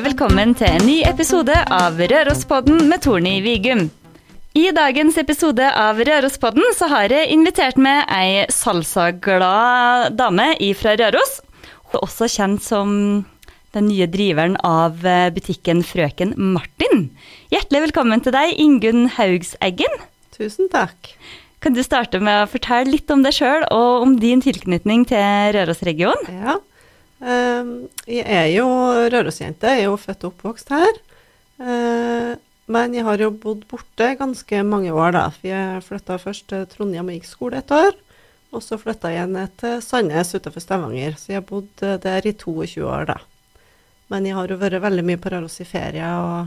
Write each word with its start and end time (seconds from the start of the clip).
hjertelig 0.00 0.16
velkommen 0.16 0.52
til 0.56 0.64
en 0.72 0.86
ny 0.88 0.94
episode 1.04 1.52
av 1.76 1.98
Rørospodden 1.98 2.86
med 2.88 3.02
Torny 3.04 3.34
Vigum. 3.44 3.82
I 4.56 4.70
dagens 4.72 5.18
episode 5.20 5.66
av 5.76 5.98
Rørospodden 6.00 6.72
så 6.72 6.88
har 6.88 7.12
jeg 7.12 7.28
invitert 7.34 7.76
med 7.76 8.08
ei 8.08 8.46
salsaglad 8.48 10.16
dame 10.16 10.46
fra 10.78 10.94
Røros. 10.96 11.34
Hun 11.90 11.98
er 11.98 12.06
også 12.06 12.30
kjent 12.32 12.64
som 12.64 12.94
den 13.76 13.90
nye 13.90 14.08
driveren 14.08 14.56
av 14.64 15.04
butikken 15.36 15.84
Frøken 15.84 16.32
Martin. 16.38 17.10
Hjertelig 17.52 17.90
velkommen 17.90 18.24
til 18.24 18.32
deg, 18.32 18.56
Ingunn 18.56 19.04
Haugseggen. 19.18 20.00
Tusen 20.32 20.72
takk. 20.72 21.12
Kan 21.60 21.76
du 21.76 21.84
starte 21.84 22.22
med 22.24 22.46
å 22.46 22.48
fortelle 22.48 22.88
litt 22.88 23.12
om 23.12 23.20
deg 23.26 23.36
sjøl 23.36 23.68
og 23.68 24.06
om 24.06 24.16
din 24.16 24.40
tilknytning 24.40 25.04
til 25.12 25.52
Rørosregionen? 25.58 26.40
Ja. 26.40 26.56
Ehm, 27.20 27.72
jeg 28.08 28.24
er 28.24 28.48
jo 28.54 28.66
Rørosjente, 29.12 29.68
jeg 29.68 29.84
er 29.84 29.90
jo 29.90 29.98
født 30.00 30.24
og 30.24 30.32
oppvokst 30.32 30.72
her. 30.72 31.00
Ehm, 31.60 32.38
men 32.70 32.94
jeg 32.94 33.02
har 33.02 33.18
jo 33.18 33.32
bodd 33.34 33.64
borte 33.66 34.12
ganske 34.18 34.62
mange 34.62 34.92
år, 34.94 35.16
da. 35.16 35.24
For 35.34 35.50
jeg 35.50 35.82
flytta 35.88 36.20
først 36.22 36.46
til 36.52 36.68
Trondheim 36.70 37.10
og 37.10 37.16
gikk 37.18 37.26
skole 37.26 37.58
et 37.58 37.74
år. 37.74 37.96
Og 38.54 38.62
så 38.62 38.78
flytta 38.78 39.10
jeg 39.10 39.30
ned 39.30 39.50
til 39.58 39.80
Sandnes 39.82 40.30
utenfor 40.34 40.62
Stavanger. 40.62 41.18
Så 41.18 41.32
jeg 41.32 41.40
har 41.40 41.48
bodd 41.48 41.82
eh, 41.86 41.98
der 42.02 42.30
i 42.30 42.32
22 42.32 42.86
år, 42.86 43.10
da. 43.10 43.18
Men 44.10 44.26
jeg 44.26 44.38
har 44.38 44.50
jo 44.50 44.58
vært 44.58 44.82
veldig 44.82 45.04
mye 45.06 45.20
på 45.22 45.30
Røros 45.34 45.60
i 45.62 45.66
ferie 45.66 46.06
og 46.22 46.46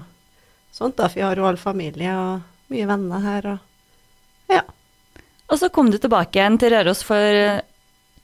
sånt, 0.76 0.98
da. 0.98 1.10
For 1.10 1.20
jeg 1.20 1.28
har 1.28 1.40
jo 1.40 1.48
all 1.48 1.60
familie 1.60 2.16
og 2.16 2.72
mye 2.72 2.88
venner 2.90 3.28
her 3.28 3.52
og 3.54 3.70
ja. 4.52 4.64
Og 5.52 5.60
så 5.60 5.70
kom 5.72 5.92
du 5.92 6.00
tilbake 6.00 6.40
igjen 6.40 6.58
til 6.60 6.74
Røros 6.74 7.04
for 7.06 7.62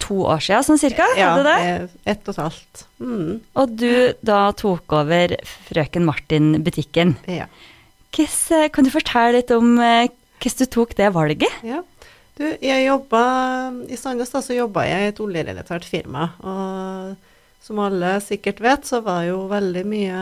to 0.09 0.19
år 0.25 0.41
siden, 0.43 0.65
sånn 0.67 0.81
cirka? 0.81 1.07
Ja, 1.17 1.35
hadde 1.37 1.53
det? 1.53 1.89
ett 2.09 2.25
og 2.25 2.33
et 2.33 2.43
halvt. 2.43 2.85
Mm. 2.99 3.33
Og 3.61 3.75
du 3.79 3.91
da 4.25 4.41
tok 4.57 4.97
over 4.99 5.37
Frøken 5.69 6.07
Martin-butikken. 6.09 7.15
Ja. 7.29 7.47
Kan 8.13 8.87
du 8.87 8.91
fortelle 8.91 9.37
litt 9.37 9.53
om 9.53 9.77
eh, 9.77 10.09
hvordan 10.39 10.59
du 10.65 10.71
tok 10.73 10.95
det 10.97 11.13
valget? 11.15 11.63
Ja. 11.67 11.83
Du, 12.39 12.45
jeg 12.63 12.85
jobba 12.85 13.21
I 13.91 13.97
Sandnes 13.99 14.31
da, 14.31 14.39
så 14.39 14.55
jobba 14.55 14.85
jeg 14.87 15.03
i 15.03 15.11
et 15.11 15.19
oljerelatert 15.19 15.83
firma. 15.83 16.29
Og 16.39 17.17
som 17.63 17.81
alle 17.83 18.15
sikkert 18.23 18.61
vet, 18.63 18.87
så 18.87 19.01
var 19.03 19.25
jo 19.27 19.41
veldig 19.51 19.83
mye 19.91 20.21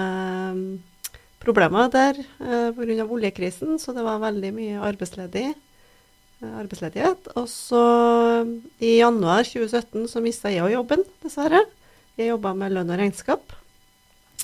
problemer 1.43 1.91
der 1.93 2.17
eh, 2.17 2.71
pga. 2.73 3.05
oljekrisen. 3.05 3.77
Så 3.79 3.93
det 3.93 4.05
var 4.07 4.23
veldig 4.23 4.51
mye 4.55 4.81
arbeidsledig. 4.81 5.51
Eh, 6.37 6.53
arbeidsledighet. 6.53 7.31
Og 7.39 7.47
så 7.49 7.81
i 8.77 8.99
januar 8.99 9.47
2017 9.47 10.05
så 10.11 10.21
mista 10.21 10.51
jeg 10.53 10.61
jo 10.61 10.75
jobben, 10.75 11.01
dessverre. 11.23 11.63
Jeg 12.17 12.29
jobba 12.29 12.53
med 12.57 12.75
lønn 12.75 12.93
og 12.93 12.99
regnskap. 13.01 13.55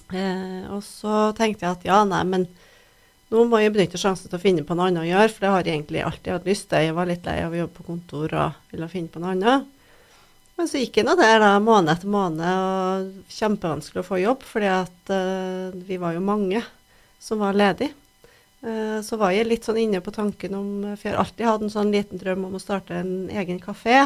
Eh, 0.09 0.65
og 0.73 0.81
så 0.85 1.29
tenkte 1.37 1.67
jeg 1.67 1.77
at 1.77 1.85
ja, 1.85 1.99
nei, 2.09 2.23
men 2.25 2.47
nå 3.33 3.45
må 3.49 3.61
jeg 3.61 3.75
benytte 3.75 4.01
sjansen 4.01 4.29
til 4.29 4.39
å 4.39 4.41
finne 4.41 4.65
på 4.65 4.77
noe 4.77 4.89
annet 4.89 5.05
å 5.05 5.09
gjøre, 5.11 5.29
for 5.29 5.45
det 5.45 5.53
har 5.53 5.69
jeg 5.69 5.77
egentlig 5.77 6.03
alltid 6.05 6.33
hatt 6.33 6.49
lyst 6.49 6.67
til. 6.73 6.87
Jeg 6.87 6.97
var 6.97 7.09
litt 7.09 7.29
lei 7.29 7.39
av 7.45 7.53
å 7.53 7.61
jobbe 7.61 7.77
på 7.77 7.87
kontor 7.91 8.37
og 8.41 8.73
ville 8.73 8.89
finne 8.89 9.13
på 9.13 9.21
noe 9.21 9.37
annet. 9.37 9.71
Men 10.57 10.69
så 10.69 10.81
gikk 10.81 10.97
jeg 10.97 11.05
nå 11.05 11.17
der 11.17 11.39
da, 11.41 11.55
måned 11.61 11.93
etter 11.93 12.09
måned, 12.13 12.45
og 12.45 13.33
kjempevanskelig 13.37 14.01
å 14.01 14.09
få 14.09 14.21
jobb, 14.21 14.45
fordi 14.45 14.69
at 14.69 15.13
eh, 15.13 15.81
vi 15.85 16.01
var 16.01 16.17
jo 16.17 16.25
mange 16.25 16.61
som 17.21 17.41
var 17.41 17.57
ledige. 17.57 17.93
Uh, 18.63 18.99
så 19.03 19.19
var 19.19 19.33
jeg 19.35 19.49
litt 19.49 19.67
sånn 19.67 19.81
inne 19.81 19.99
på 19.99 20.13
tanken 20.15 20.53
om 20.55 20.67
For 20.95 21.09
jeg 21.09 21.13
har 21.13 21.23
alltid 21.25 21.47
hatt 21.49 21.63
en 21.65 21.73
sånn 21.73 21.91
liten 21.91 22.21
drøm 22.21 22.45
om 22.47 22.55
å 22.55 22.61
starte 22.63 22.95
en 22.95 23.27
egen 23.31 23.59
kafé. 23.63 24.05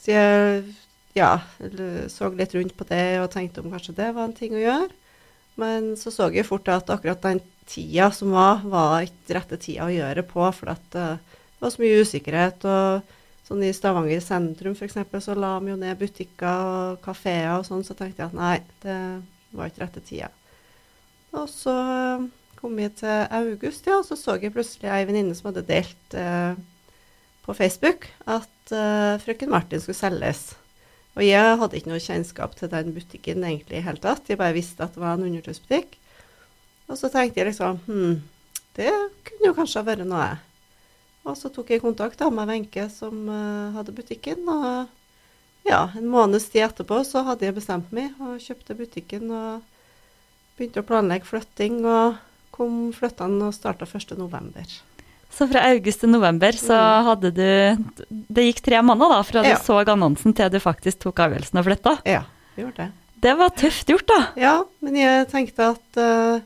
Så 0.00 0.14
jeg 0.14 0.62
ja, 1.16 1.40
så 2.12 2.30
litt 2.36 2.54
rundt 2.54 2.74
på 2.76 2.86
det 2.88 3.18
og 3.22 3.30
tenkte 3.32 3.62
om 3.62 3.72
kanskje 3.72 3.96
det 3.96 4.12
var 4.14 4.28
en 4.28 4.36
ting 4.36 4.54
å 4.54 4.62
gjøre. 4.62 4.90
Men 5.58 5.94
så 5.98 6.12
så 6.14 6.28
jeg 6.30 6.46
fort 6.46 6.68
at 6.70 6.90
akkurat 6.94 7.22
den 7.24 7.40
tida 7.68 8.12
som 8.14 8.32
var, 8.36 8.62
var 8.62 9.02
ikke 9.06 9.34
rette 9.36 9.58
tida 9.60 9.88
å 9.88 9.92
gjøre 9.92 10.22
på, 10.28 10.44
for 10.54 10.70
uh, 10.70 11.18
det 11.18 11.64
var 11.64 11.72
så 11.74 11.82
mye 11.82 12.02
usikkerhet. 12.04 12.66
og 12.68 13.16
sånn 13.48 13.64
I 13.66 13.72
Stavanger 13.74 14.22
sentrum 14.22 14.76
f.eks. 14.76 15.00
så 15.24 15.34
la 15.34 15.56
vi 15.58 15.72
jo 15.72 15.78
ned 15.80 15.98
butikker 15.98 16.68
og 16.68 17.00
kafeer 17.02 17.56
og 17.56 17.66
sånn, 17.66 17.84
så 17.84 17.96
tenkte 17.98 18.22
jeg 18.22 18.30
at 18.30 18.38
nei, 18.38 18.58
det 18.84 18.98
var 19.56 19.70
ikke 19.70 19.86
rette 19.86 20.04
tida. 20.04 20.30
Og 21.34 21.48
så 21.50 21.74
kom 22.58 22.78
jeg 22.82 22.96
til 22.98 23.28
august, 23.38 23.86
ja, 23.86 24.00
og 24.00 24.06
så 24.08 24.18
så 24.18 24.36
jeg 24.42 24.54
plutselig 24.54 24.90
ei 24.90 25.06
venninne 25.06 25.36
som 25.38 25.50
hadde 25.50 25.66
delt 25.68 26.16
eh, 26.18 26.58
på 27.46 27.54
Facebook 27.54 28.08
at 28.26 28.74
eh, 28.74 29.20
frøken 29.22 29.52
Martin 29.52 29.82
skulle 29.82 29.98
selges. 29.98 30.50
Og 31.18 31.24
jeg 31.26 31.58
hadde 31.60 31.78
ikke 31.78 31.90
noe 31.90 32.02
kjennskap 32.02 32.52
til 32.58 32.70
den 32.70 32.92
butikken 32.94 33.46
egentlig 33.46 33.80
i 33.80 33.86
hele 33.86 34.02
tatt. 34.02 34.28
Jeg 34.30 34.38
bare 34.38 34.54
visste 34.54 34.84
at 34.84 34.94
det 34.94 35.02
var 35.02 35.16
en 35.16 35.26
undertøysbutikk. 35.26 35.96
Og 36.88 36.98
så 36.98 37.10
tenkte 37.12 37.40
jeg 37.40 37.48
liksom 37.50 37.80
hm, 37.86 38.20
det 38.78 38.92
kunne 39.26 39.50
jo 39.50 39.56
kanskje 39.56 39.80
ha 39.80 39.88
vært 39.88 40.06
noe. 40.06 40.28
Og 41.26 41.34
så 41.36 41.50
tok 41.52 41.72
jeg 41.74 41.82
kontakt 41.82 42.22
med 42.32 42.48
Wenche 42.48 42.86
som 42.92 43.26
uh, 43.26 43.74
hadde 43.74 43.96
butikken. 43.96 44.46
Og 44.46 45.66
ja, 45.66 45.88
en 45.98 46.06
måneds 46.08 46.46
tid 46.52 46.68
etterpå 46.68 47.02
så 47.04 47.24
hadde 47.26 47.48
jeg 47.48 47.56
bestemt 47.58 47.90
meg 47.92 48.14
og 48.22 48.38
kjøpte 48.40 48.78
butikken 48.78 49.26
og 49.34 49.66
begynte 50.56 50.84
å 50.84 50.86
planlegge 50.86 51.26
flytting. 51.28 51.82
Og 51.82 52.14
kom 52.58 52.88
flyttende 52.96 53.48
og 53.48 53.56
starta 53.56 53.88
1.11. 53.88 54.78
Så 55.38 55.46
fra 55.50 55.62
august 55.70 56.02
til 56.02 56.10
november 56.10 56.56
så 56.56 56.74
mm. 56.74 57.08
hadde 57.08 57.30
du 57.36 57.48
Det 58.08 58.46
gikk 58.46 58.62
tre 58.64 58.80
måneder 58.82 59.12
da, 59.12 59.24
fra 59.28 59.42
du 59.44 59.50
ja. 59.50 59.58
så 59.60 59.82
annonsen 59.84 60.34
til 60.34 60.50
du 60.52 60.58
faktisk 60.62 61.04
tok 61.04 61.20
avgjørelsen 61.26 61.60
og 61.60 61.66
flytta? 61.68 61.96
Ja, 62.08 62.22
vi 62.56 62.64
gjorde 62.64 62.86
det. 62.86 62.88
Det 63.18 63.34
var 63.34 63.50
tøft 63.58 63.90
gjort, 63.90 64.06
da. 64.06 64.18
Ja, 64.38 64.54
men 64.84 64.96
jeg 64.98 65.26
tenkte 65.32 65.72
at 65.72 65.98
uh, 65.98 66.38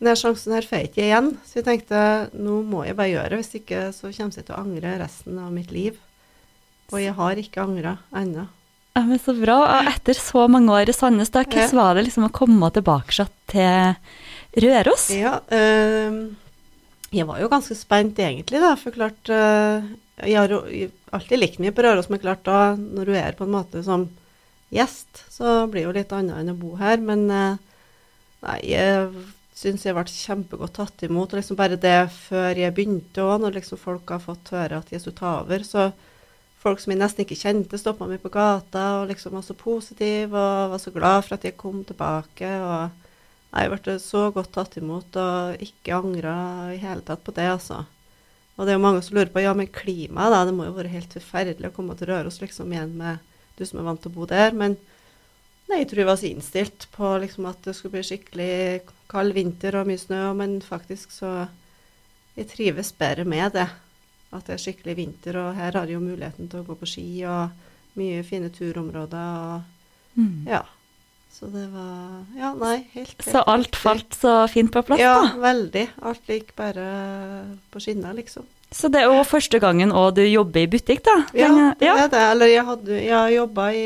denne 0.00 0.14
sjansen 0.16 0.54
her 0.56 0.64
får 0.64 0.80
jeg 0.80 0.88
ikke 0.88 1.04
igjen. 1.04 1.32
Så 1.44 1.58
jeg 1.60 1.66
tenkte 1.66 2.02
nå 2.32 2.62
må 2.64 2.84
jeg 2.86 2.96
bare 2.96 3.12
gjøre 3.12 3.32
det, 3.34 3.40
hvis 3.42 3.58
ikke 3.60 3.82
så 3.92 4.12
kommer 4.14 4.40
jeg 4.40 4.46
til 4.46 4.56
å 4.56 4.60
angre 4.62 4.94
resten 5.02 5.40
av 5.42 5.50
mitt 5.52 5.74
liv. 5.74 5.98
Og 6.88 7.02
jeg 7.02 7.12
har 7.18 7.42
ikke 7.42 7.64
angra 7.64 7.98
ennå. 8.16 8.46
Ja, 8.96 9.04
men 9.04 9.20
Så 9.22 9.34
bra. 9.36 9.58
Og 9.62 9.90
etter 9.92 10.16
så 10.16 10.46
mange 10.50 10.72
år 10.74 10.90
i 10.90 10.96
Sandnes, 10.96 11.30
da, 11.34 11.44
hvordan 11.44 11.76
var 11.76 11.94
det 11.94 12.08
liksom 12.08 12.26
å 12.26 12.34
komme 12.34 12.70
tilbake 12.74 13.28
til 13.52 13.98
Røros? 14.64 15.08
Ja, 15.14 15.38
Øh, 15.50 16.34
jeg 17.14 17.24
var 17.26 17.40
jo 17.40 17.48
ganske 17.48 17.74
spent 17.76 18.18
egentlig, 18.20 18.60
da. 18.60 18.74
For 18.76 18.92
klart 18.92 19.30
øh, 19.32 19.84
Jeg 20.18 20.36
har 20.36 20.50
jo 20.50 20.90
alltid 21.12 21.38
likt 21.38 21.60
mye 21.62 21.72
på 21.72 21.82
Røros, 21.82 22.10
men 22.10 22.20
klart 22.20 22.44
da, 22.44 22.74
når 22.74 23.04
du 23.04 23.12
er 23.14 23.36
på 23.38 23.46
en 23.46 23.54
måte 23.54 23.84
som 23.86 24.08
gjest, 24.74 25.24
så 25.30 25.66
blir 25.70 25.86
det 25.86 25.88
jo 25.88 25.96
litt 25.96 26.12
annet 26.12 26.40
enn 26.40 26.52
å 26.52 26.58
bo 26.58 26.74
her. 26.76 26.98
Men 26.98 27.30
øh, 27.30 27.56
nei, 28.44 28.58
jeg 28.66 29.08
syns 29.58 29.86
jeg 29.86 29.96
ble 29.96 30.04
kjempegodt 30.10 30.76
tatt 30.78 31.06
imot. 31.06 31.32
og 31.32 31.40
liksom 31.40 31.58
Bare 31.58 31.78
det 31.80 32.10
før 32.28 32.58
jeg 32.58 32.74
begynte 32.74 33.24
òg, 33.24 33.40
når 33.42 33.58
liksom 33.58 33.80
folk 33.80 34.10
har 34.10 34.22
fått 34.22 34.52
høre 34.54 34.82
at 34.82 34.92
jeg 34.92 35.02
skulle 35.02 35.18
ta 35.18 35.38
over, 35.40 35.64
så 35.66 35.90
folk 36.58 36.82
som 36.82 36.92
jeg 36.92 37.00
nesten 37.00 37.24
ikke 37.24 37.38
kjente, 37.38 37.78
stoppa 37.78 38.06
meg 38.10 38.20
på 38.22 38.32
gata 38.34 38.84
og 39.00 39.10
liksom 39.12 39.36
var 39.38 39.44
så 39.46 39.54
positive 39.58 40.34
og 40.34 40.74
var 40.74 40.82
så 40.82 40.92
glad 40.94 41.22
for 41.24 41.38
at 41.38 41.46
jeg 41.46 41.58
kom 41.58 41.84
tilbake. 41.86 42.50
og 42.58 43.07
jeg 43.48 43.70
ble 43.72 43.94
så 44.02 44.26
godt 44.34 44.52
tatt 44.52 44.76
imot 44.76 45.16
og 45.16 45.62
ikke 45.64 45.96
angra 45.96 46.34
i 46.74 46.80
hele 46.82 47.04
tatt 47.06 47.22
på 47.24 47.32
det, 47.36 47.46
altså. 47.48 47.84
Og 48.58 48.66
det 48.66 48.74
er 48.74 48.78
jo 48.78 48.82
mange 48.84 49.00
som 49.06 49.16
lurer 49.16 49.30
på 49.32 49.42
ja, 49.44 49.54
men 49.56 49.70
klimaet, 49.70 50.34
da. 50.34 50.42
Det 50.44 50.54
må 50.56 50.66
jo 50.66 50.76
være 50.76 50.92
helt 50.92 51.14
forferdelig 51.14 51.70
å 51.70 51.74
komme 51.76 51.94
til 51.96 52.10
Røros 52.10 52.40
liksom 52.42 52.72
igjen 52.74 52.96
med 52.98 53.22
du 53.58 53.64
som 53.66 53.80
er 53.80 53.86
vant 53.86 54.02
til 54.02 54.10
å 54.10 54.16
bo 54.18 54.26
der. 54.28 54.54
Men 54.56 54.74
nei, 55.70 55.80
jeg 55.80 55.90
tror 55.90 56.02
jeg 56.02 56.10
var 56.10 56.18
så 56.20 56.28
innstilt 56.28 56.88
på 56.94 57.12
liksom 57.22 57.46
at 57.50 57.62
det 57.64 57.76
skulle 57.78 57.96
bli 57.96 58.06
skikkelig 58.10 58.56
kald 59.10 59.36
vinter 59.36 59.78
og 59.78 59.88
mye 59.88 60.02
snø. 60.02 60.22
Men 60.38 60.58
faktisk 60.64 61.14
så 61.14 61.32
Jeg 62.38 62.46
trives 62.52 62.92
bedre 62.94 63.24
med 63.26 63.56
det. 63.56 63.66
At 64.30 64.46
det 64.46 64.52
er 64.54 64.60
skikkelig 64.62 64.94
vinter, 64.94 65.38
og 65.40 65.56
her 65.56 65.74
har 65.74 65.88
jeg 65.88 65.96
jo 65.96 66.04
muligheten 66.04 66.46
til 66.46 66.60
å 66.60 66.66
gå 66.68 66.76
på 66.78 66.86
ski 66.86 67.06
og 67.26 67.96
mye 67.98 68.20
fine 68.22 68.50
turområder 68.54 69.38
og 69.42 70.18
mm. 70.20 70.46
ja. 70.46 70.60
Så 71.32 71.46
det 71.52 71.68
var 71.70 72.24
Ja, 72.34 72.52
nei, 72.58 72.88
helt, 72.94 73.14
helt 73.14 73.28
Så 73.30 73.42
alt 73.46 73.76
falt 73.78 74.16
så 74.16 74.40
fint 74.50 74.72
på 74.74 74.82
plass, 74.82 75.00
ja, 75.02 75.14
da? 75.20 75.26
Ja, 75.30 75.42
veldig. 75.42 75.84
Alt 76.10 76.30
gikk 76.32 76.54
bare 76.58 76.86
på 77.70 77.82
skinner, 77.82 78.16
liksom. 78.16 78.46
Så 78.74 78.90
det 78.92 79.00
er 79.00 79.08
jo 79.08 79.24
første 79.24 79.60
gangen 79.62 79.94
òg 79.96 80.18
du 80.18 80.24
jobber 80.26 80.66
i 80.66 80.68
butikk, 80.68 81.04
da? 81.06 81.16
Ja, 81.36 81.50
det 81.78 81.88
er 81.88 82.10
det. 82.12 82.24
Eller 82.34 82.50
jeg, 82.52 82.64
hadde, 82.68 82.98
jeg 83.00 83.36
jobba 83.38 83.68
i 83.72 83.84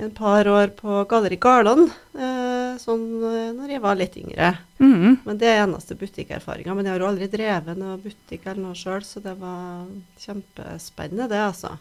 en 0.00 0.12
par 0.14 0.48
år 0.48 0.74
på 0.76 1.00
Galleri 1.10 1.38
Garland, 1.40 1.88
eh, 2.14 2.76
sånn 2.78 3.06
eh, 3.26 3.48
når 3.56 3.72
jeg 3.74 3.82
var 3.82 3.96
litt 3.98 4.18
yngre. 4.20 4.52
Mm. 4.78 5.16
Men 5.24 5.40
det 5.40 5.48
er 5.50 5.64
eneste 5.64 5.96
butikkerfaringa. 5.98 6.76
Men 6.76 6.86
jeg 6.86 6.94
har 6.94 7.02
jo 7.02 7.08
aldri 7.08 7.30
drevet 7.32 7.80
noe 7.80 7.96
butikk 8.02 8.46
eller 8.46 8.62
noe 8.68 8.78
sjøl, 8.78 9.02
så 9.06 9.22
det 9.24 9.34
var 9.40 9.88
kjempespennende, 10.20 11.30
det, 11.32 11.42
altså. 11.48 11.74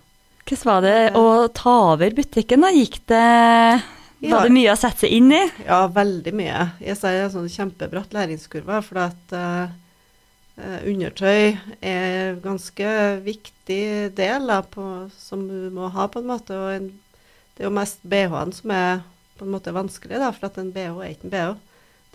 Hvordan 0.50 0.70
var 0.72 0.86
det 0.88 0.98
å 1.20 1.26
ta 1.54 1.76
over 1.92 2.16
butikken, 2.18 2.66
da? 2.66 2.72
Gikk 2.74 3.02
det 3.12 3.26
ja. 4.20 4.36
Var 4.36 4.50
det 4.50 4.56
mye 4.56 4.72
å 4.74 4.80
sette 4.80 5.06
seg 5.06 5.14
inn 5.16 5.32
i? 5.32 5.44
Ja, 5.64 5.86
veldig 5.96 6.34
mye. 6.36 6.64
Jeg 6.84 6.98
sier 7.00 7.22
en 7.24 7.32
sånn 7.32 7.52
kjempebratt 7.52 8.12
læringskurve, 8.16 8.82
for 8.84 9.00
at 9.06 9.36
uh, 9.36 9.72
undertøy 10.60 11.56
er 11.80 12.08
en 12.34 12.42
ganske 12.44 12.90
viktig 13.24 13.86
del 14.18 14.50
da, 14.52 14.60
på, 14.68 14.84
som 15.16 15.46
du 15.48 15.70
må 15.72 15.88
ha, 15.94 16.10
på 16.12 16.20
en 16.20 16.28
måte. 16.28 16.58
Og 16.58 16.74
en, 16.74 16.90
det 17.56 17.64
er 17.64 17.70
jo 17.70 17.78
mest 17.78 18.04
BH-en 18.04 18.52
som 18.58 18.74
er 18.76 19.00
på 19.40 19.48
en 19.48 19.54
måte 19.54 19.72
vanskelig, 19.76 20.20
da, 20.20 20.34
for 20.36 20.50
at 20.50 20.60
en 20.60 20.74
BH 20.76 21.00
er 21.00 21.14
ikke 21.14 21.30
en 21.30 21.36
BH. 21.36 21.54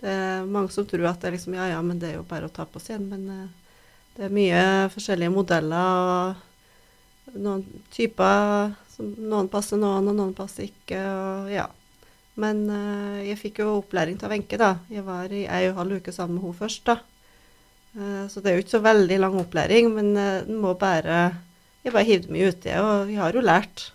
Det 0.03 0.11
er 0.11 0.49
mange 0.51 0.75
som 0.75 0.85
tror 0.85 1.07
at 1.09 1.23
det 1.23 1.31
er 1.31 1.37
liksom, 1.39 1.55
ja, 1.57 1.71
ja, 1.71 1.79
men 1.81 1.97
det 2.01 2.11
er 2.11 2.19
jo 2.19 2.27
bare 2.29 2.51
å 2.51 2.53
ta 2.53 2.67
på 2.69 2.81
seg 2.83 2.99
en. 2.99 3.07
Men 3.15 3.25
uh, 3.33 3.79
det 4.19 4.27
er 4.27 4.35
mye 4.35 4.61
forskjellige 4.93 5.33
modeller 5.33 6.11
og 7.33 7.39
noen 7.41 7.65
typer 7.95 8.75
som 8.93 9.09
Noen 9.27 9.49
passer 9.51 9.81
noen, 9.81 10.05
og 10.07 10.15
noen 10.15 10.37
passer 10.37 10.69
ikke. 10.69 11.01
og 11.01 11.49
ja. 11.51 11.65
Men 12.37 12.65
uh, 12.69 13.21
jeg 13.23 13.37
fikk 13.39 13.59
jo 13.63 13.77
opplæring 13.79 14.17
av 14.23 14.29
Wenche, 14.33 14.57
da. 14.59 14.73
Jeg 14.91 15.05
var 15.07 15.31
i 15.31 15.45
ei 15.47 15.67
og 15.69 15.73
en 15.73 15.77
halv 15.83 15.99
uke 16.01 16.11
sammen 16.11 16.35
med 16.35 16.43
henne 16.43 16.59
først, 16.59 16.83
da. 16.89 16.97
Uh, 17.95 18.25
så 18.27 18.41
det 18.43 18.51
er 18.51 18.57
jo 18.57 18.63
ikke 18.65 18.75
så 18.75 18.83
veldig 18.83 19.19
lang 19.23 19.37
opplæring, 19.39 19.87
men 19.95 20.09
uh, 20.19 20.41
den 20.47 20.57
må 20.59 20.73
bare 20.77 21.19
Jeg 21.85 21.93
bare 21.93 22.03
hivde 22.07 22.31
meg 22.33 22.47
uti, 22.49 22.71
og 22.81 23.05
vi 23.07 23.13
har 23.15 23.31
jo 23.37 23.43
lært 23.45 23.91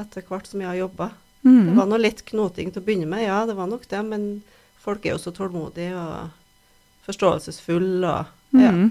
etter 0.00 0.22
hvert 0.24 0.46
som 0.48 0.60
jeg 0.62 0.70
har 0.70 0.78
jobba. 0.86 1.10
Det 1.42 1.50
Mm. 1.50 1.76
var 1.76 1.86
nå 1.86 1.96
litt 2.00 2.22
knoting 2.24 2.70
til 2.72 2.80
å 2.82 2.84
begynne 2.84 3.06
med, 3.08 3.22
ja, 3.26 3.44
det 3.46 3.54
var 3.56 3.66
nok 3.68 3.86
det, 3.88 4.00
men 4.04 4.42
folk 4.80 5.04
er 5.06 5.12
jo 5.14 5.18
så 5.20 5.30
tålmodige 5.32 5.92
og 5.96 6.30
forståelsesfulle, 7.06 8.08
og 8.08 8.60
ja, 8.60 8.70
Mm. 8.72 8.90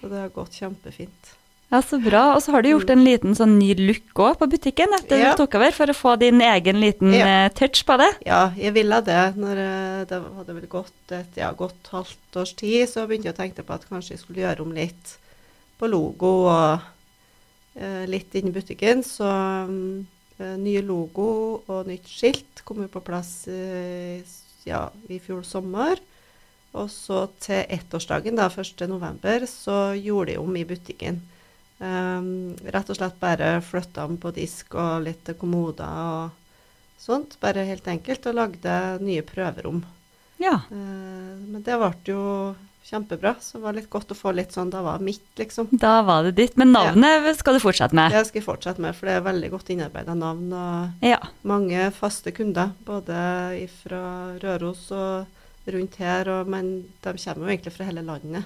så 0.00 0.08
det 0.08 0.18
har 0.20 0.28
gått 0.30 0.52
kjempefint. 0.60 1.34
Ja, 1.68 1.80
så 1.82 1.98
bra. 1.98 2.20
Og 2.36 2.42
så 2.44 2.52
har 2.54 2.62
du 2.62 2.68
gjort 2.70 2.90
en 2.94 3.02
liten 3.02 3.34
sånn 3.34 3.56
ny 3.58 3.72
look 3.80 4.20
òg 4.22 4.36
på 4.38 4.46
butikken 4.52 4.92
etter 4.94 5.18
Ja. 5.18 5.30
du 5.34 5.40
tok 5.42 5.56
over, 5.58 5.72
for 5.74 5.90
å 5.90 5.96
få 5.98 6.16
din 6.18 6.40
egen 6.40 6.78
liten 6.80 7.12
Ja. 7.12 7.26
eh, 7.26 7.48
touch 7.50 7.84
på 7.84 7.96
det. 7.98 8.10
Ja, 8.24 8.52
jeg 8.56 8.72
ville 8.74 9.00
det. 9.02 9.34
Når 9.36 9.56
eh, 9.58 10.04
det 10.06 10.22
hadde 10.36 10.54
vel 10.54 10.68
gått 10.70 11.10
et 11.10 11.34
ja, 11.36 11.50
godt 11.52 11.90
halvt 11.90 12.36
års 12.36 12.54
tid, 12.54 12.88
så 12.88 13.06
begynte 13.06 13.32
jeg 13.32 13.34
å 13.34 13.42
tenke 13.42 13.62
på 13.66 13.74
at 13.74 13.88
kanskje 13.88 14.14
jeg 14.14 14.20
skulle 14.20 14.42
gjøre 14.46 14.60
om 14.62 14.72
litt 14.72 15.18
på 15.78 15.90
logo 15.90 16.46
og 16.46 16.80
eh, 17.74 18.06
litt 18.06 18.32
inn 18.34 18.48
i 18.48 18.54
butikken. 18.54 19.02
Så 19.02 19.26
um, 19.26 20.06
eh, 20.38 20.56
ny 20.56 20.80
logo 20.82 21.62
og 21.66 21.86
nytt 21.90 22.06
skilt 22.06 22.62
kom 22.64 22.78
jo 22.82 22.88
på 22.88 23.02
plass 23.02 23.48
eh, 23.48 24.22
ja, 24.64 24.88
i 25.08 25.18
fjor 25.18 25.42
sommer. 25.42 25.98
Og 26.76 26.90
så 26.92 27.26
til 27.40 27.64
ettårsdagen, 27.72 28.36
da, 28.36 28.46
1. 28.52 28.86
november, 28.88 29.46
så 29.50 29.96
gjorde 29.98 30.36
jeg 30.36 30.40
om 30.40 30.56
i 30.56 30.64
butikken. 30.64 31.22
Um, 31.78 32.54
rett 32.72 32.88
og 32.88 32.96
slett 32.96 33.18
bare 33.20 33.58
flytta 33.60 34.06
den 34.08 34.16
på 34.20 34.30
disk 34.32 34.78
og 34.80 35.04
litt 35.04 35.28
kommoder 35.40 35.98
og 36.00 37.02
sånt. 37.02 37.36
Bare 37.42 37.66
helt 37.68 37.88
enkelt. 37.88 38.26
Og 38.30 38.38
lagde 38.38 38.78
nye 39.04 39.24
prøverom. 39.26 39.82
Ja. 40.40 40.62
Uh, 40.70 41.36
men 41.46 41.60
det 41.64 41.76
ble 41.76 41.92
jo 42.08 42.22
kjempebra. 42.86 43.34
Så 43.40 43.58
det 43.58 43.64
var 43.64 43.76
litt 43.76 43.90
godt 43.92 44.12
å 44.14 44.16
få 44.16 44.32
litt 44.36 44.54
sånn 44.54 44.70
Da 44.72 44.82
var 44.86 45.02
mitt, 45.04 45.26
liksom. 45.38 45.68
Da 45.72 46.00
var 46.06 46.26
det 46.26 46.36
ditt. 46.38 46.56
Men 46.56 46.72
navnet 46.72 47.28
skal 47.38 47.58
du 47.58 47.62
fortsette 47.62 47.96
med. 47.96 48.14
Det 48.14 48.24
skal 48.28 48.40
jeg 48.40 48.48
fortsette 48.48 48.82
med, 48.82 48.96
for 48.96 49.10
det 49.10 49.18
er 49.18 49.26
veldig 49.26 49.52
godt 49.54 49.72
innarbeida 49.74 50.16
navn. 50.16 50.52
Og 50.52 51.06
Ja. 51.06 51.20
mange 51.42 51.90
faste 51.92 52.32
kunder, 52.32 52.72
både 52.86 53.68
fra 53.82 54.02
Røros 54.42 54.90
og 54.92 55.26
rundt 55.66 55.96
her. 56.00 56.30
Og, 56.30 56.48
men 56.48 56.86
de 57.02 57.16
kommer 57.18 57.46
jo 57.46 57.52
egentlig 57.56 57.74
fra 57.76 57.88
hele 57.90 58.06
landet. 58.06 58.44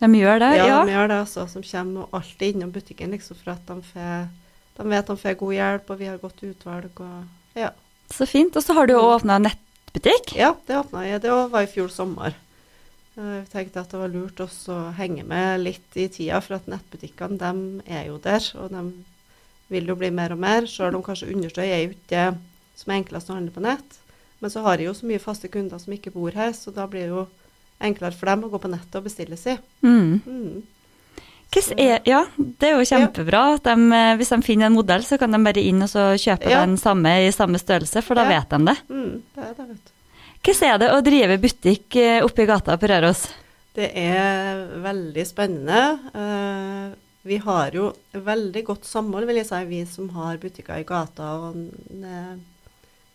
De 0.00 0.08
gjør 0.12 0.38
det, 0.42 0.50
Ja, 0.58 0.66
ja. 0.68 0.80
de 0.84 0.92
gjør 0.92 1.08
det, 1.08 1.18
altså. 1.24 1.46
Som 1.48 1.62
kommer 1.64 2.02
og 2.04 2.16
alltid 2.20 2.54
innom 2.56 2.72
butikken, 2.74 3.10
liksom, 3.16 3.36
for 3.42 3.52
at 3.54 3.62
de, 3.66 3.76
får, 3.92 4.26
de 4.76 4.88
vet 4.92 5.06
de 5.06 5.16
får 5.16 5.38
god 5.40 5.52
hjelp, 5.56 5.90
og 5.90 5.98
vi 5.98 6.06
har 6.10 6.18
godt 6.18 6.42
utvalg. 6.44 7.00
og 7.00 7.56
ja. 7.56 7.70
Så 8.12 8.26
fint. 8.28 8.56
Og 8.56 8.62
så 8.62 8.74
har 8.76 8.86
du 8.86 8.92
jo 8.92 9.00
åpna 9.14 9.38
nettbutikk. 9.40 10.34
Ja, 10.36 10.54
det 10.68 10.76
åpna 10.78 11.06
jeg. 11.06 11.22
Det 11.24 11.30
var 11.32 11.62
i 11.64 11.70
fjor 11.72 11.88
sommer. 11.88 12.34
Eh, 13.16 13.40
Jeg 13.40 13.48
tenkte 13.52 13.80
at 13.80 13.90
det 13.90 13.98
var 14.02 14.12
lurt 14.12 14.36
også 14.44 14.72
å 14.76 14.92
henge 14.98 15.24
med 15.24 15.60
litt 15.64 15.96
i 15.96 16.08
tida, 16.12 16.40
for 16.44 16.58
at 16.60 16.66
nettbutikkene 16.68 17.38
de 17.40 17.82
er 17.88 18.06
jo 18.10 18.18
der, 18.18 18.44
og 18.60 18.70
de 18.70 18.84
vil 19.72 19.86
jo 19.88 19.96
bli 19.96 20.10
mer 20.10 20.32
og 20.36 20.38
mer. 20.38 20.66
Selv 20.70 20.94
om 21.00 21.02
kanskje 21.02 21.32
understøy 21.32 21.64
er 21.66 21.80
jo 21.86 21.94
ikke 21.96 22.10
det 22.12 22.26
som 22.76 22.92
er 22.92 23.00
enklest 23.00 23.30
å 23.30 23.34
handle 23.38 23.54
på 23.56 23.64
nett. 23.64 23.96
Men 24.40 24.50
så 24.52 24.60
har 24.62 24.76
jeg 24.76 24.86
jo 24.90 24.94
så 24.94 25.06
mye 25.08 25.18
faste 25.24 25.48
kunder 25.48 25.78
som 25.80 25.94
ikke 25.96 26.12
bor 26.12 26.30
her, 26.36 26.52
så 26.52 26.70
da 26.70 26.84
blir 26.86 27.08
det 27.08 27.14
jo 27.16 27.26
enklere 27.80 28.14
for 28.16 28.26
dem 28.30 28.44
å 28.46 28.50
gå 28.50 28.60
på 28.62 28.70
nettet 28.72 28.94
og 29.00 29.04
bestille 29.04 29.36
seg. 29.40 29.58
Mm. 29.82 30.20
Mm. 30.26 30.62
Er, 31.78 32.00
ja, 32.04 32.24
det 32.36 32.68
er 32.68 32.74
jo 32.76 32.84
kjempebra. 32.84 33.54
at 33.54 33.64
de, 33.64 33.92
eh, 33.94 34.16
hvis 34.18 34.28
de 34.34 34.42
finner 34.42 34.66
en 34.66 34.74
modell, 34.74 35.04
så 35.06 35.16
kan 35.18 35.30
de 35.32 35.38
bare 35.40 35.62
inn 35.62 35.80
og 35.82 35.88
så 35.88 36.12
kjøpe 36.18 36.50
Ja. 36.50 36.66
den 36.66 36.76
samme 36.76 37.08
i 37.26 37.30
samme 37.32 37.56
størrelse, 37.58 38.02
for 38.02 38.14
da 38.14 38.24
Ja. 38.24 38.40
vet 38.40 38.48
de 38.50 38.64
det. 38.66 38.76
Mm, 38.90 39.22
det 39.34 39.44
er 39.44 39.54
det. 39.54 39.78
Hvordan 40.42 40.74
er 40.74 40.78
det 40.78 40.90
å 40.90 41.02
drive 41.02 41.38
butikk 41.40 41.96
eh, 41.96 42.20
oppe 42.22 42.42
i 42.42 42.46
gata 42.46 42.76
på 42.76 42.88
Røros? 42.88 43.28
Det 43.74 43.92
er 43.94 44.66
veldig 44.82 45.26
spennende. 45.26 45.98
Eh, 46.14 46.94
vi 47.24 47.36
har 47.38 47.70
jo 47.72 47.92
veldig 48.12 48.64
godt 48.64 48.84
samhold, 48.84 49.26
vil 49.26 49.36
jeg 49.36 49.46
si, 49.46 49.64
vi 49.64 49.84
som 49.84 50.08
har 50.10 50.36
butikker 50.38 50.78
i 50.78 50.84
gata 50.84 51.22
og 51.22 51.54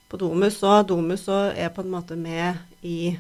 på 0.10 0.18
Domus. 0.18 0.62
Og 0.64 0.88
Domus 0.88 1.28
er 1.28 1.70
på 1.70 1.80
en 1.84 1.92
måte 1.92 2.18
med 2.18 2.58
i 2.84 3.18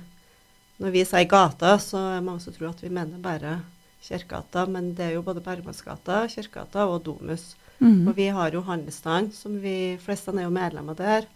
Når 0.81 0.93
vi 0.95 1.03
sier 1.05 1.27
gata, 1.29 1.75
så 1.81 1.99
er 2.15 2.23
mange 2.25 2.41
som 2.43 2.55
tror 2.55 2.71
at 2.71 2.81
vi 2.81 2.89
mener 2.93 3.21
bare 3.21 3.59
Kirkegata, 4.01 4.65
men 4.65 4.95
det 4.97 5.05
er 5.05 5.17
jo 5.17 5.25
både 5.25 5.43
Bergmannsgata, 5.45 6.23
Kirkegata 6.31 6.87
og 6.89 7.03
Domus. 7.05 7.51
Mm. 7.81 8.07
Og 8.09 8.15
vi 8.17 8.27
har 8.33 8.53
jo 8.53 8.63
handelsstand, 8.65 9.33
som 9.37 9.59
vi 9.61 9.97
fleste 10.01 10.33
er 10.33 10.47
jo 10.47 10.53
medlemmer 10.53 10.97
der. 10.97 11.27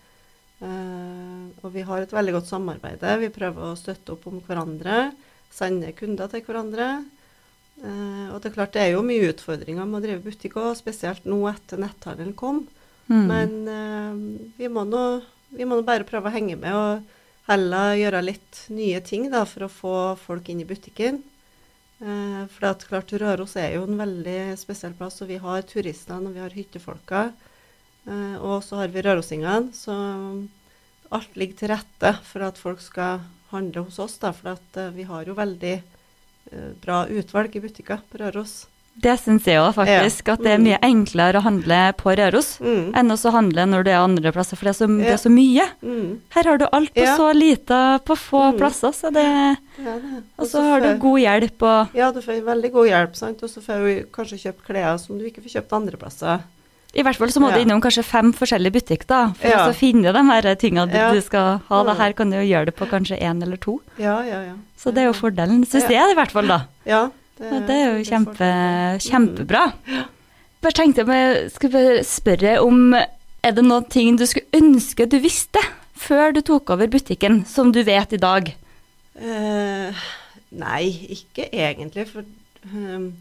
Uh, 0.61 1.51
og 1.61 1.73
vi 1.75 1.83
har 1.85 2.01
et 2.01 2.13
veldig 2.15 2.37
godt 2.37 2.49
samarbeid. 2.49 3.05
Vi 3.21 3.33
prøver 3.33 3.69
å 3.69 3.77
støtte 3.77 4.15
opp 4.15 4.25
om 4.31 4.39
hverandre, 4.45 5.11
sende 5.53 5.91
kunder 5.97 6.31
til 6.31 6.45
hverandre. 6.47 6.89
Uh, 7.83 8.31
og 8.31 8.39
det 8.41 8.49
er 8.49 8.57
klart 8.57 8.73
det 8.73 8.85
er 8.85 8.93
jo 8.95 9.05
mye 9.05 9.29
utfordringer 9.33 9.85
med 9.85 9.99
å 9.99 10.05
drive 10.05 10.23
butikk 10.25 10.57
òg, 10.61 10.73
spesielt 10.79 11.27
nå 11.29 11.43
etter 11.51 11.81
netthandelen 11.81 12.33
kom. 12.39 12.63
Mm. 13.11 13.25
Men 13.29 13.55
uh, 13.69 14.51
vi 14.57 14.71
må 14.71 14.87
nå 14.89 15.05
vi 15.55 15.63
må 15.63 15.77
nå 15.77 15.85
bare 15.87 16.07
prøve 16.07 16.29
å 16.29 16.33
henge 16.33 16.57
med 16.59 16.75
og 16.75 17.14
heller 17.49 17.95
gjøre 17.99 18.25
litt 18.25 18.65
nye 18.73 18.99
ting 19.05 19.29
da, 19.33 19.43
for 19.49 19.67
å 19.67 19.71
få 19.71 19.95
folk 20.19 20.49
inn 20.49 20.63
i 20.63 20.67
butikken. 20.67 21.21
Eh, 22.01 22.41
for 22.51 22.69
at 22.71 22.85
klart 22.89 23.13
Røros 23.15 23.55
er 23.61 23.77
jo 23.77 23.85
en 23.87 23.99
veldig 23.99 24.55
spesiell 24.59 24.95
plass, 24.97 25.21
og 25.23 25.31
vi 25.31 25.39
har 25.41 25.65
turistene 25.69 26.29
og 26.29 26.35
vi 26.35 26.43
har 26.43 26.55
hyttefolka. 26.57 27.29
Eh, 28.05 28.35
og 28.41 28.61
så 28.65 28.81
har 28.81 28.91
vi 28.93 29.03
rørosingene, 29.05 29.73
så 29.73 29.95
alt 31.15 31.37
ligger 31.39 31.61
til 31.61 31.71
rette 31.73 32.11
for 32.27 32.45
at 32.45 32.59
folk 32.61 32.81
skal 32.83 33.23
handle 33.53 33.85
hos 33.87 33.99
oss. 33.99 34.17
da, 34.21 34.33
For 34.33 34.55
at 34.55 34.79
eh, 34.81 34.93
vi 34.95 35.07
har 35.09 35.25
jo 35.25 35.37
veldig 35.37 35.75
eh, 35.75 36.71
bra 36.81 37.05
utvalg 37.07 37.55
i 37.55 37.63
butikker 37.63 38.03
på 38.09 38.21
Røros. 38.21 38.65
Det 38.97 39.19
syns 39.19 39.43
jeg 39.43 39.59
òg, 39.59 39.73
faktisk. 39.75 40.21
Ja. 40.27 40.33
At 40.33 40.43
det 40.45 40.51
er 40.53 40.61
mye 40.63 40.77
enklere 40.81 41.35
å 41.41 41.43
handle 41.43 41.79
på 41.99 42.13
Røros 42.15 42.59
Mm. 42.61 42.93
enn 42.95 43.11
å 43.11 43.31
handle 43.31 43.65
når 43.67 43.83
det 43.83 43.91
er 43.93 43.99
andre 43.99 44.31
plasser, 44.31 44.55
for 44.55 44.65
det 44.65 44.71
er 44.75 44.79
så, 44.79 44.87
det 44.97 45.11
er 45.11 45.17
så 45.19 45.29
mye. 45.29 45.65
Mm. 45.83 46.19
Her 46.29 46.43
har 46.43 46.57
du 46.57 46.65
alt 46.71 46.93
på 46.93 47.03
Ja. 47.03 47.17
så 47.17 47.33
lite 47.35 47.99
på 48.05 48.15
få 48.15 48.53
Mm. 48.53 48.57
plasser, 48.57 48.91
så 48.95 49.11
det 49.13 49.57
Det. 49.77 50.23
Og 50.39 50.45
så 50.47 50.61
har 50.63 50.79
du 50.79 50.97
god 50.97 51.19
hjelp 51.19 51.61
og 51.61 51.89
Ja, 51.93 52.11
du 52.11 52.21
får 52.21 52.41
veldig 52.41 52.71
god 52.71 52.87
hjelp, 52.87 53.15
sant? 53.15 53.43
og 53.43 53.49
så 53.49 53.59
får 53.61 53.83
du 53.83 54.05
kanskje 54.07 54.39
kjøpt 54.39 54.63
klær 54.65 54.97
som 54.99 55.17
du 55.19 55.25
ikke 55.25 55.43
får 55.43 55.59
kjøpt 55.61 55.73
andre 55.73 55.97
plasser. 55.97 56.39
I 56.95 57.03
hvert 57.03 57.17
fall 57.17 57.27
så 57.27 57.41
må 57.41 57.51
du 57.53 57.59
innom 57.59 57.81
kanskje 57.81 58.05
fem 58.05 58.31
forskjellige 58.31 58.71
butikker 58.71 59.05
da, 59.05 59.33
for 59.33 59.47
Ja. 59.49 59.67
å 59.67 59.73
finne 59.75 60.13
de 60.13 60.23
her 60.23 60.55
tingene 60.55 60.89
du, 60.89 60.95
Ja. 60.97 61.11
du 61.11 61.19
skal 61.19 61.59
ha. 61.67 61.83
Da. 61.83 61.91
Mm. 61.93 61.97
Her 61.97 62.13
kan 62.13 62.29
du 62.29 62.37
jo 62.37 62.55
gjøre 62.55 62.65
det 62.67 62.75
på 62.77 62.87
kanskje 62.87 63.19
én 63.21 63.43
eller 63.43 63.57
to. 63.57 63.81
Ja, 63.99 64.21
ja, 64.21 64.41
ja. 64.43 64.53
Så 64.77 64.93
det 64.93 64.99
er 65.03 65.11
jo 65.11 65.13
fordelen, 65.13 65.65
syns 65.67 65.89
Ja. 65.89 65.99
jeg 66.07 66.11
i 66.11 66.15
hvert 66.15 66.31
fall, 66.31 66.47
da. 66.47 66.61
Ja, 66.85 67.09
Og 67.35 67.65
det 67.67 67.75
er 67.75 67.89
jo 67.89 67.97
det 67.99 68.07
kjempe, 68.07 68.49
kjempebra. 69.03 69.63
Bare 70.63 70.75
tenkte 70.75 71.03
jeg 71.03 71.09
meg, 71.09 71.49
skulle 71.53 72.03
spørre 72.07 72.59
om 72.63 72.95
er 72.95 73.53
det 73.53 73.65
noen 73.65 73.85
ting 73.91 74.15
du 74.17 74.23
skulle 74.25 74.57
ønske 74.57 75.05
du 75.09 75.19
visste 75.21 75.61
før 75.95 76.33
du 76.35 76.41
tok 76.45 76.71
over 76.73 76.89
butikken, 76.91 77.43
som 77.47 77.71
du 77.75 77.81
vet 77.85 78.15
i 78.15 78.21
dag? 78.21 78.49
Uh, 79.15 80.05
nei, 80.55 80.83
ikke 81.15 81.47
egentlig. 81.51 82.07
For 82.09 82.25
ehm, 82.71 83.11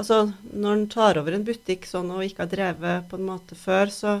altså, 0.00 0.24
når 0.50 0.74
en 0.74 0.88
tar 0.92 1.20
over 1.20 1.36
en 1.36 1.46
butikk 1.46 1.86
sånn 1.88 2.10
og 2.14 2.24
ikke 2.26 2.44
har 2.44 2.52
drevet 2.52 3.08
på 3.10 3.20
en 3.20 3.28
måte 3.28 3.58
før, 3.58 3.92
så 3.92 4.18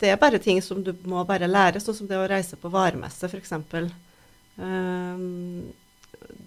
det 0.00 0.12
er 0.12 0.20
bare 0.20 0.40
ting 0.42 0.62
som 0.64 0.80
du 0.84 0.94
må 1.08 1.24
bare 1.28 1.50
lære, 1.50 1.82
sånn 1.82 1.96
som 1.98 2.08
det 2.10 2.20
å 2.20 2.28
reise 2.30 2.56
på 2.60 2.70
varemesse, 2.72 3.28
f.eks. 3.28 3.56
Um, 4.58 5.68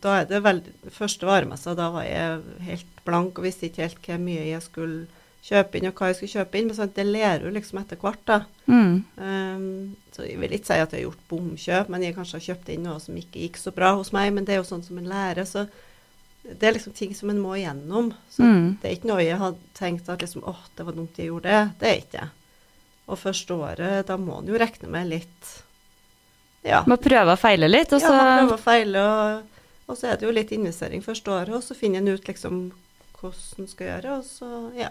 da 0.02 0.20
er 0.22 0.26
det 0.30 0.44
veldig 0.44 0.72
Første 0.96 1.26
varemessa, 1.30 1.74
da 1.78 1.90
var 1.94 2.04
jeg 2.04 2.40
helt 2.68 3.02
blank 3.06 3.38
og 3.40 3.46
visste 3.46 3.68
ikke 3.70 3.84
helt 3.88 4.02
hvor 4.06 4.18
mye 4.24 4.46
jeg 4.52 4.62
skulle 4.66 5.08
kjøpe 5.42 5.80
inn, 5.80 5.88
og 5.90 5.96
hva 5.98 6.08
jeg 6.12 6.16
skulle 6.20 6.36
kjøpe 6.36 6.58
inn. 6.60 6.68
Men 6.70 6.76
sånn, 6.78 6.92
det 6.94 7.06
lærer 7.08 7.46
du 7.48 7.56
liksom 7.56 7.80
etter 7.82 7.98
hvert, 7.98 8.20
da. 8.30 8.40
Mm. 8.68 8.98
Um, 9.18 9.96
så 10.14 10.28
jeg 10.28 10.38
vil 10.42 10.52
ikke 10.54 10.70
si 10.70 10.76
at 10.78 10.92
jeg 10.94 11.00
har 11.00 11.06
gjort 11.08 11.24
bomkjøp, 11.32 11.90
men 11.90 12.04
jeg 12.06 12.14
kanskje 12.18 12.38
har 12.38 12.46
kjøpt 12.50 12.70
inn 12.76 12.84
noe 12.86 13.00
som 13.02 13.18
ikke 13.18 13.42
gikk 13.48 13.58
så 13.58 13.74
bra 13.74 13.96
hos 13.98 14.12
meg. 14.14 14.30
Men 14.36 14.46
det 14.46 14.54
er 14.54 14.62
jo 14.62 14.68
sånn 14.70 14.84
som 14.86 15.00
en 15.02 15.10
lærer, 15.10 15.48
så 15.50 15.66
det 16.44 16.68
er 16.70 16.76
liksom 16.78 16.94
ting 16.98 17.16
som 17.18 17.30
en 17.34 17.42
må 17.42 17.56
igjennom. 17.58 18.12
Så 18.30 18.44
Mm. 18.46 18.78
det 18.82 18.90
er 18.90 18.96
ikke 19.00 19.10
noe 19.10 19.24
jeg 19.26 19.38
hadde 19.42 19.58
tenkt 19.78 20.10
at 20.10 20.22
liksom, 20.22 20.44
åh, 20.46 20.62
det 20.78 20.86
var 20.86 20.94
dumt 20.94 21.18
jeg 21.18 21.28
gjorde 21.32 21.50
det. 21.50 21.64
Det 21.80 21.90
er 21.90 21.98
ikke 22.04 22.20
det. 22.20 22.30
Og 23.08 23.18
første 23.20 23.54
året, 23.58 24.06
da 24.08 24.18
må 24.18 24.40
en 24.40 24.48
jo 24.48 24.58
regne 24.62 24.90
med 24.90 25.10
litt 25.10 25.52
Ja. 26.64 26.84
Må 26.86 26.98
prøve 27.02 27.34
og 27.34 27.40
feile 27.42 27.66
litt, 27.68 27.90
og 27.94 28.02
ja, 28.02 28.08
så 28.08 28.14
man 28.14 28.46
prøver 28.46 28.54
å 28.54 28.62
feile, 28.62 29.02
og, 29.02 29.61
og 29.92 30.00
så 30.00 30.12
er 30.12 30.20
det 30.20 30.28
jo 30.28 30.34
litt 30.36 30.54
investering 30.56 31.04
første 31.06 31.34
året, 31.34 31.54
og 31.58 31.64
så 31.66 31.78
finner 31.78 32.02
en 32.02 32.16
ut 32.16 32.28
liksom 32.30 32.62
hvordan 33.22 33.62
en 33.66 33.70
skal 33.70 33.90
gjøre, 33.90 34.18
og 34.18 34.26
så 34.26 34.50
ja. 34.78 34.90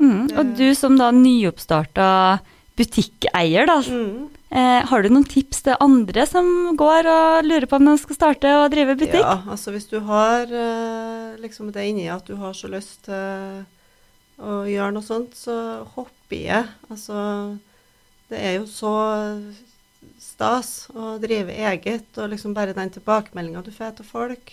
mm. 0.00 0.32
Og 0.34 0.56
du 0.58 0.68
som 0.74 0.96
da 0.98 1.12
nyoppstarta 1.14 2.08
butikkeier, 2.80 3.68
da. 3.68 3.78
Mm. 3.84 4.30
Eh, 4.50 4.80
har 4.88 5.02
du 5.04 5.10
noen 5.12 5.26
tips 5.30 5.62
til 5.66 5.76
andre 5.84 6.24
som 6.26 6.46
går 6.78 7.06
og 7.06 7.46
lurer 7.46 7.68
på 7.70 7.78
om 7.78 7.90
de 7.90 7.96
skal 8.02 8.16
starte 8.16 8.54
å 8.56 8.68
drive 8.72 8.96
butikk? 8.98 9.20
Ja, 9.22 9.36
altså 9.52 9.74
hvis 9.74 9.86
du 9.90 10.00
har 10.08 10.48
eh, 10.48 11.36
liksom 11.42 11.70
det 11.74 11.86
inni 11.90 12.08
at 12.10 12.26
du 12.26 12.34
har 12.40 12.56
så 12.58 12.70
lyst 12.72 13.04
til 13.06 13.62
å 14.40 14.62
gjøre 14.66 14.94
noe 14.96 15.06
sånt, 15.06 15.36
så 15.36 15.84
hopp 15.94 16.34
i 16.34 16.46
det. 16.48 16.64
Altså, 16.88 17.20
det 18.32 18.40
er 18.40 18.56
jo 18.56 18.66
så 18.70 18.94
stas 20.40 20.88
å 20.96 21.18
drive 21.20 21.52
eget, 21.52 22.08
og 22.16 22.32
liksom 22.32 22.54
bare 22.56 22.72
den 22.76 22.90
tilbakemeldinga 22.94 23.60
du 23.66 23.70
får 23.74 23.98
til 23.98 24.08
folk. 24.08 24.52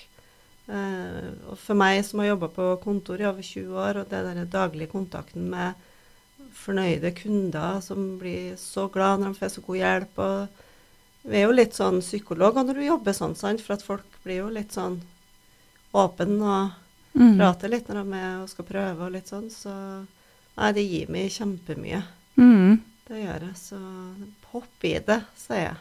Uh, 0.67 1.31
og 1.47 1.55
for 1.63 1.79
meg 1.79 2.01
som 2.03 2.19
har 2.19 2.33
jobba 2.33 2.49
på 2.51 2.63
kontor 2.83 3.21
i 3.23 3.27
over 3.29 3.45
20 3.45 3.77
år, 3.79 4.01
og 4.01 4.09
det 4.11 4.19
den 4.27 4.49
daglige 4.51 4.91
kontakten 4.91 5.47
med 5.47 5.79
fornøyde 6.57 7.13
kunder 7.15 7.79
som 7.85 8.17
blir 8.19 8.57
så 8.59 8.87
glad 8.91 9.21
når 9.21 9.31
de 9.31 9.39
får 9.39 9.53
så 9.53 9.63
god 9.63 9.79
hjelp. 9.79 10.19
og 10.19 11.27
Vi 11.27 11.37
er 11.39 11.47
jo 11.47 11.55
litt 11.55 11.77
sånn 11.77 12.01
psykologer 12.03 12.67
når 12.67 12.81
du 12.81 12.83
jobber 12.83 13.15
sånn, 13.15 13.35
sant? 13.39 13.63
for 13.63 13.77
at 13.77 13.85
folk 13.85 14.19
blir 14.25 14.41
jo 14.41 14.49
litt 14.51 14.75
sånn 14.75 14.99
åpne 15.95 16.43
og 16.43 16.83
Mm. 17.17 17.37
prater 17.39 17.71
litt 17.71 17.87
når 17.89 18.03
de 18.03 18.13
er 18.13 18.41
og 18.43 18.49
skal 18.51 18.65
prøve 18.67 19.05
og 19.07 19.11
litt 19.15 19.25
sånn. 19.31 19.47
Så 19.49 19.71
nei, 20.57 20.71
det 20.75 20.83
gir 20.85 21.07
meg 21.09 21.31
kjempemye. 21.33 22.03
Mm. 22.37 22.75
Det 23.07 23.23
gjør 23.23 23.45
jeg. 23.47 23.55
Så 23.57 23.79
hopp 24.53 24.87
i 24.87 24.97
det, 25.03 25.21
sier 25.39 25.63
jeg. 25.69 25.77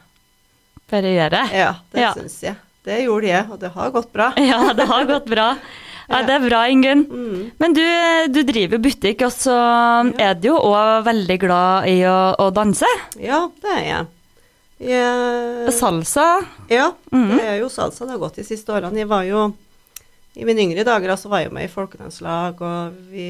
Bare 0.90 1.10
gjør 1.16 1.34
det. 1.34 1.44
Ja, 1.56 1.72
det 1.92 2.00
Ja. 2.04 2.12
syns 2.14 2.38
jeg. 2.44 2.56
Det 2.86 3.00
gjorde 3.02 3.26
jeg, 3.26 3.46
og 3.50 3.58
det 3.58 3.72
har 3.74 3.90
gått 3.90 4.12
bra. 4.14 4.32
Ja, 4.50 4.72
det 4.76 4.86
har 4.86 5.04
gått 5.08 5.26
bra. 5.26 5.50
Ja, 6.06 6.20
det 6.22 6.36
er 6.36 6.44
bra, 6.44 6.60
Ingunn. 6.70 7.00
Mm. 7.10 7.38
Men 7.58 7.72
du, 7.74 7.82
du 8.30 8.44
driver 8.46 8.78
butikk, 8.78 9.24
og 9.26 9.32
så 9.34 9.56
er 10.22 10.36
du 10.38 10.52
jo 10.52 10.60
òg 10.68 11.02
veldig 11.08 11.36
glad 11.42 11.88
i 11.90 11.96
å, 12.06 12.36
å 12.38 12.46
danse. 12.54 12.86
Ja, 13.18 13.40
det 13.58 13.72
er 13.72 13.82
jeg. 13.88 14.06
jeg 14.92 15.74
Salsa. 15.74 16.28
Ja, 16.70 16.92
mm. 17.10 17.32
det 17.34 17.48
er 17.48 17.58
jo 17.58 17.72
salsa 17.74 18.06
det 18.06 18.14
har 18.14 18.22
gått 18.22 18.38
de 18.38 18.46
siste 18.46 18.70
årene. 18.70 19.02
Jeg 19.02 19.10
var 19.10 19.26
jo 19.26 19.48
I 20.38 20.46
mine 20.46 20.62
yngre 20.68 20.86
dager 20.86 21.10
altså, 21.16 21.32
var 21.32 21.42
jeg 21.42 21.50
med 21.58 21.66
i 21.66 21.74
folkedanslag, 21.74 22.62
og 22.62 23.02
vi 23.10 23.26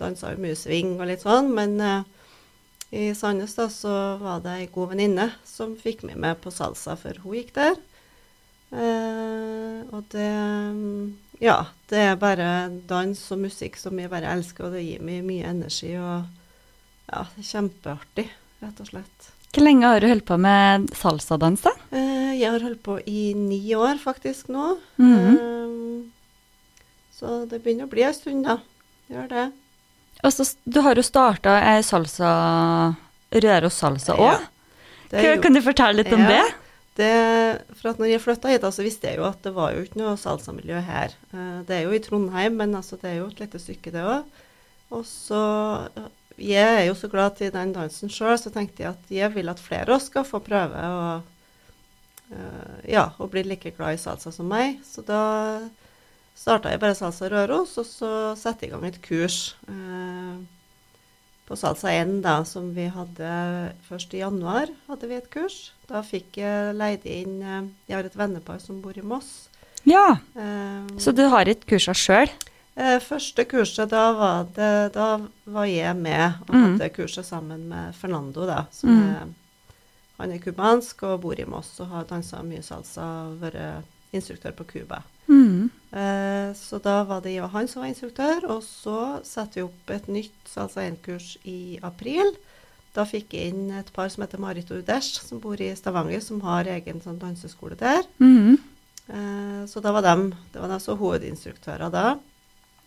dansa 0.00 0.32
jo 0.32 0.40
mye 0.40 0.56
sving 0.56 0.96
og 0.96 1.10
litt 1.10 1.24
sånn, 1.26 1.52
men 1.52 1.76
eh, 1.84 2.00
i 2.94 3.10
Sandnes 3.18 3.54
da 3.58 3.66
så 3.72 3.92
var 4.20 4.40
det 4.44 4.54
ei 4.60 4.66
god 4.72 4.92
venninne 4.94 5.30
som 5.46 5.74
fikk 5.78 6.04
meg 6.06 6.18
med 6.22 6.38
på 6.42 6.52
salsa 6.54 6.94
før 7.00 7.18
hun 7.24 7.38
gikk 7.38 7.52
der. 7.56 7.78
Eh, 8.70 9.78
og 9.94 10.02
det 10.10 10.26
mm, 10.74 11.14
Ja, 11.42 11.66
det 11.90 12.00
er 12.02 12.16
bare 12.18 12.48
dans 12.88 13.20
og 13.30 13.42
musikk 13.44 13.76
som 13.78 13.98
jeg 14.00 14.10
bare 14.10 14.32
elsker, 14.32 14.66
og 14.66 14.74
det 14.74 14.86
gir 14.86 15.02
meg 15.04 15.24
mye 15.26 15.50
energi 15.52 15.92
og 16.00 16.26
Ja, 17.06 17.22
det 17.36 17.44
er 17.44 17.50
kjempeartig, 17.52 18.24
rett 18.64 18.80
og 18.82 18.88
slett. 18.88 19.28
Hvor 19.54 19.62
lenge 19.62 19.86
har 19.86 20.02
du 20.02 20.08
holdt 20.10 20.26
på 20.26 20.36
med 20.42 20.88
salsadans, 20.98 21.62
da? 21.62 21.70
Eh, 21.94 22.32
jeg 22.40 22.50
har 22.50 22.64
holdt 22.64 22.82
på 22.82 22.98
i 23.06 23.30
ni 23.38 23.60
år 23.78 24.00
faktisk 24.02 24.50
nå. 24.52 24.76
Mhm. 24.98 25.36
Eh, 25.36 26.02
så 27.16 27.46
det 27.48 27.62
begynner 27.64 27.86
å 27.86 27.92
bli 27.94 28.02
en 28.04 28.12
stund, 28.14 28.44
da. 28.44 28.58
Gjør 29.08 29.30
det. 29.30 29.44
Og 30.24 30.32
så, 30.32 30.46
du 30.64 30.80
har 30.84 30.96
jo 30.96 31.04
starta 31.04 31.58
ei 31.74 31.82
salsa 31.84 32.30
Røros 33.36 33.76
salsa 33.82 34.16
òg. 34.16 34.46
Er 35.12 35.40
Kan 35.42 35.54
du 35.54 35.60
fortelle 35.62 36.02
litt 36.02 36.12
om 36.12 36.20
Ja. 36.24 36.28
det? 36.28 36.46
Det, 36.96 37.08
for 37.76 37.90
at 37.90 37.98
når 38.00 38.08
jeg 38.08 38.22
flytta 38.24 38.48
hit, 38.48 38.62
så 38.72 38.82
visste 38.82 39.10
jeg 39.10 39.18
jo 39.18 39.26
at 39.28 39.42
det 39.44 39.52
var 39.52 39.74
jo 39.76 39.82
ikke 39.84 39.98
noe 40.00 40.14
salsamiljø 40.16 40.78
her. 40.80 41.12
Eh, 41.34 41.58
det 41.68 41.74
er 41.76 41.82
jo 41.84 41.92
i 41.92 42.00
Trondheim, 42.00 42.56
men 42.56 42.72
altså, 42.74 42.96
det 42.96 43.10
er 43.10 43.18
jo 43.18 43.26
et 43.28 43.42
lite 43.42 43.60
stykke, 43.60 43.92
det 43.92 44.00
òg. 44.00 44.24
Og 44.96 45.02
så 45.04 45.42
eh, 45.96 46.08
Jeg 46.38 46.68
er 46.80 46.84
jo 46.86 46.94
så 46.96 47.08
glad 47.08 47.36
til 47.36 47.52
den 47.52 47.72
dansen 47.72 48.08
sjøl, 48.12 48.36
så 48.40 48.50
tenkte 48.52 48.82
jeg 48.82 48.90
at 48.94 49.12
jeg 49.12 49.32
vil 49.34 49.48
at 49.48 49.60
flere 49.60 49.88
av 49.88 49.96
oss 49.96 50.08
skal 50.10 50.24
få 50.24 50.40
prøve 50.44 50.76
å 50.76 51.22
eh, 52.32 52.92
ja, 52.92 53.10
å 53.18 53.28
bli 53.28 53.42
like 53.44 53.72
glad 53.76 53.96
i 53.96 54.00
salsa 54.00 54.32
som 54.32 54.48
meg. 54.48 54.80
Så 54.84 55.04
da 55.04 55.60
starta 56.36 56.70
jeg 56.72 56.80
bare 56.82 56.94
Salsa 56.98 57.28
Røros, 57.32 57.76
og 57.80 57.86
så 57.88 58.10
satte 58.38 58.66
jeg 58.66 58.70
i 58.70 58.74
gang 58.74 58.84
et 58.88 59.00
kurs 59.04 59.54
eh, 59.68 60.36
på 61.46 61.56
Salsa 61.58 61.92
1, 61.94 62.20
da, 62.24 62.40
som 62.48 62.72
vi 62.74 62.88
hadde 62.90 63.30
først 63.88 64.14
i 64.14 64.20
januar. 64.22 64.70
hadde 64.88 65.08
vi 65.10 65.14
et 65.18 65.30
kurs. 65.30 65.70
Da 65.86 66.02
fikk 66.02 66.40
jeg 66.42 66.74
leid 66.74 67.04
inn 67.06 67.36
eh, 67.42 67.62
Jeg 67.88 67.96
har 68.00 68.08
et 68.08 68.18
vennepar 68.18 68.58
som 68.62 68.80
bor 68.82 68.96
i 68.98 69.02
Moss. 69.06 69.48
Ja. 69.86 70.18
Eh, 70.34 70.98
Så 70.98 71.12
du 71.14 71.22
har 71.30 71.46
et 71.48 71.64
kurs 71.66 71.86
sjøl? 71.94 72.28
eh, 72.76 72.98
første 73.00 73.44
kurset, 73.48 73.88
da 73.88 74.12
var, 74.12 74.44
det, 74.56 74.92
da 74.92 75.20
var 75.46 75.64
jeg 75.70 75.96
med 75.96 76.34
og 76.48 76.54
Mm. 76.54 76.64
hadde 76.78 76.90
kurset 76.94 77.24
sammen 77.24 77.68
med 77.68 77.94
Fernando, 77.94 78.46
da, 78.46 78.66
som 78.70 78.90
Mm. 78.90 79.10
er 79.10 79.26
Han 80.18 80.30
er 80.32 80.38
cubansk 80.38 81.02
og 81.04 81.20
bor 81.20 81.38
i 81.38 81.44
Moss 81.44 81.78
og 81.80 81.88
har 81.88 82.04
dansa 82.04 82.38
mye 82.42 82.62
salsa 82.64 83.02
og 83.28 83.34
vært 83.42 83.84
instruktør 84.14 84.52
på 84.56 84.64
Cuba. 84.66 85.02
Mm. 85.28 85.70
Eh, 85.96 86.52
så 86.56 86.78
da 86.84 87.04
var 87.08 87.22
det 87.24 87.30
jeg 87.32 87.44
og 87.46 87.54
han 87.54 87.68
som 87.70 87.80
var 87.82 87.88
instruktør, 87.88 88.44
og 88.52 88.60
så 88.66 88.96
satte 89.24 89.60
vi 89.60 89.64
opp 89.64 89.90
et 89.94 90.08
nytt 90.12 90.50
Salsa 90.50 90.80
1-kurs 90.84 91.28
i 91.48 91.78
april. 91.86 92.28
Da 92.96 93.04
fikk 93.08 93.32
jeg 93.36 93.48
inn 93.52 93.70
et 93.76 93.92
par 93.96 94.08
som 94.12 94.22
heter 94.24 94.42
Marit 94.42 94.70
og 94.72 94.78
Udesh, 94.82 95.10
som 95.24 95.40
bor 95.40 95.60
i 95.60 95.76
Stavanger, 95.76 96.20
som 96.24 96.40
har 96.44 96.64
egen 96.76 96.98
sånn 97.04 97.20
danseskole 97.20 97.76
der. 97.80 98.02
Mm. 98.20 98.54
Eh, 99.08 99.62
så 99.70 99.76
da 99.84 99.90
var 99.96 100.02
de, 100.04 100.14
det 100.52 100.58
var 100.60 100.78
som 100.84 101.00
hovedinstruktører 101.00 101.90
da. 101.92 102.06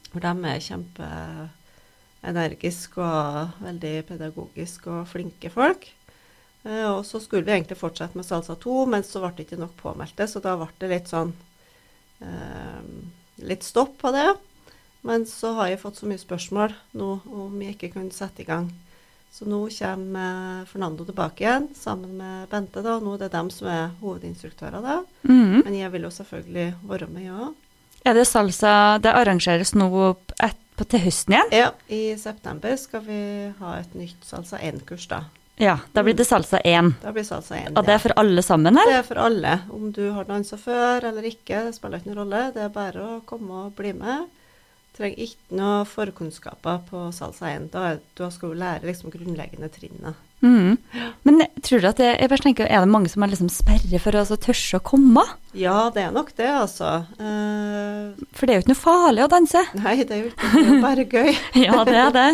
For 0.10 0.20
de 0.26 0.34
er 0.50 0.66
kjempeenergiske 0.66 3.00
og 3.06 3.30
veldig 3.66 3.96
pedagogiske 4.10 4.88
og 5.02 5.10
flinke 5.10 5.50
folk. 5.54 5.82
Eh, 6.66 6.88
og 6.92 7.06
så 7.10 7.18
skulle 7.24 7.46
vi 7.48 7.54
egentlig 7.58 7.78
fortsette 7.80 8.18
med 8.20 8.26
Salsa 8.28 8.54
2, 8.60 8.76
men 8.94 9.04
så 9.06 9.18
ble 9.24 9.32
det 9.38 9.44
ikke 9.48 9.62
nok 9.62 9.76
påmeldte, 9.82 10.24
så 10.30 10.38
da 10.44 10.52
ble 10.60 10.70
det 10.82 10.90
litt 10.94 11.10
sånn 11.10 11.32
Litt 13.40 13.64
stopp 13.64 13.98
på 14.02 14.12
det. 14.16 14.28
Men 15.08 15.24
så 15.26 15.54
har 15.56 15.70
jeg 15.72 15.80
fått 15.80 16.02
så 16.02 16.10
mye 16.10 16.20
spørsmål 16.20 16.74
nå 17.00 17.10
om 17.32 17.62
jeg 17.64 17.78
ikke 17.78 17.94
kunne 17.96 18.16
sette 18.16 18.44
i 18.44 18.48
gang. 18.48 18.68
Så 19.32 19.46
nå 19.46 19.62
kommer 19.70 20.66
Fernando 20.66 21.06
tilbake 21.06 21.46
igjen 21.46 21.70
sammen 21.78 22.18
med 22.18 22.50
Bente, 22.50 22.82
da. 22.84 22.98
Nå 23.00 23.14
er 23.16 23.26
det 23.26 23.34
dem 23.36 23.52
som 23.54 23.70
er 23.70 23.92
hovedinstruktører 24.02 24.84
da. 24.84 25.00
Mm. 25.24 25.62
Men 25.62 25.76
jeg 25.78 25.94
vil 25.94 26.08
jo 26.08 26.14
selvfølgelig 26.14 26.70
være 26.90 27.10
med, 27.14 27.28
ja. 27.30 27.50
Er 28.08 28.16
det 28.16 28.26
salsa 28.28 28.98
Det 29.04 29.12
arrangeres 29.12 29.76
nå 29.76 29.90
et, 30.42 30.60
på, 30.76 30.88
til 30.88 31.04
høsten 31.04 31.36
igjen? 31.36 31.54
Ja, 31.54 31.72
i 31.92 32.16
september 32.18 32.76
skal 32.80 33.04
vi 33.06 33.22
ha 33.60 33.76
et 33.80 33.96
nytt 33.96 34.26
Salsa 34.26 34.58
1-kurs, 34.58 35.08
da. 35.12 35.26
Ja. 35.60 35.76
Da 35.94 36.04
blir 36.06 36.16
det 36.16 36.26
salsa 36.28 36.62
1. 36.64 36.94
Da 37.04 37.12
blir 37.12 37.26
Salsa 37.28 37.58
1. 37.60 37.76
Og 37.76 37.86
det 37.86 37.98
er 37.98 38.02
for 38.04 38.16
alle 38.20 38.44
sammen, 38.46 38.80
det 38.80 38.96
er 38.96 39.08
for 39.08 39.20
alle. 39.20 39.58
Om 39.76 39.92
du 39.96 40.06
har 40.16 40.28
dansa 40.30 40.58
før 40.60 41.10
eller 41.12 41.26
ikke, 41.28 41.66
det 41.68 41.76
spiller 41.76 42.00
ikke 42.00 42.14
noen 42.14 42.22
rolle. 42.24 42.44
Det 42.56 42.64
er 42.64 42.72
bare 42.74 43.04
å 43.04 43.18
komme 43.28 43.66
og 43.68 43.74
bli 43.78 43.92
med. 43.98 44.30
Trenger 44.96 45.22
ikke 45.28 45.60
noe 45.60 45.84
forkunnskaper 45.88 46.82
på 46.90 47.04
Salsa 47.16 47.52
1. 47.54 47.70
Da, 47.76 48.32
skal 48.32 48.52
du 48.52 48.60
lære 48.60 48.88
liksom 48.88 49.12
grunnleggende 49.14 49.70
trinnene. 49.72 50.16
Mm. 50.40 50.78
Men 51.28 51.42
tror 51.64 51.84
du 51.84 51.88
at 51.90 52.00
det, 52.00 52.14
jeg 52.16 52.32
bare 52.32 52.44
tenker, 52.46 52.68
er 52.72 52.84
det 52.84 52.92
mange 52.92 53.12
som 53.12 53.24
er 53.24 53.32
liksom 53.34 53.52
sperre 53.52 54.00
for 54.00 54.16
å 54.16 54.22
altså, 54.24 54.38
tørre 54.40 54.80
å 54.80 54.84
komme? 54.84 55.26
Ja, 55.52 55.90
det 55.96 56.06
er 56.08 56.14
nok 56.16 56.32
det, 56.40 56.48
altså. 56.48 56.94
Uh, 57.20 58.16
For 58.32 58.48
det 58.48 58.56
er 58.56 58.60
jo 58.60 58.64
ikke 58.64 58.74
noe 58.74 58.84
farlig 58.84 59.26
å 59.26 59.32
danse. 59.32 59.66
nei, 59.80 59.98
det 60.04 60.16
er 60.16 60.24
jo 60.24 60.32
ikke 60.32 60.54
det 60.56 60.70
er 60.78 60.86
bare 60.88 61.08
gøy. 61.12 61.34
Ja, 61.68 61.84
det 61.88 62.00
er 62.00 62.16
det. 62.16 62.30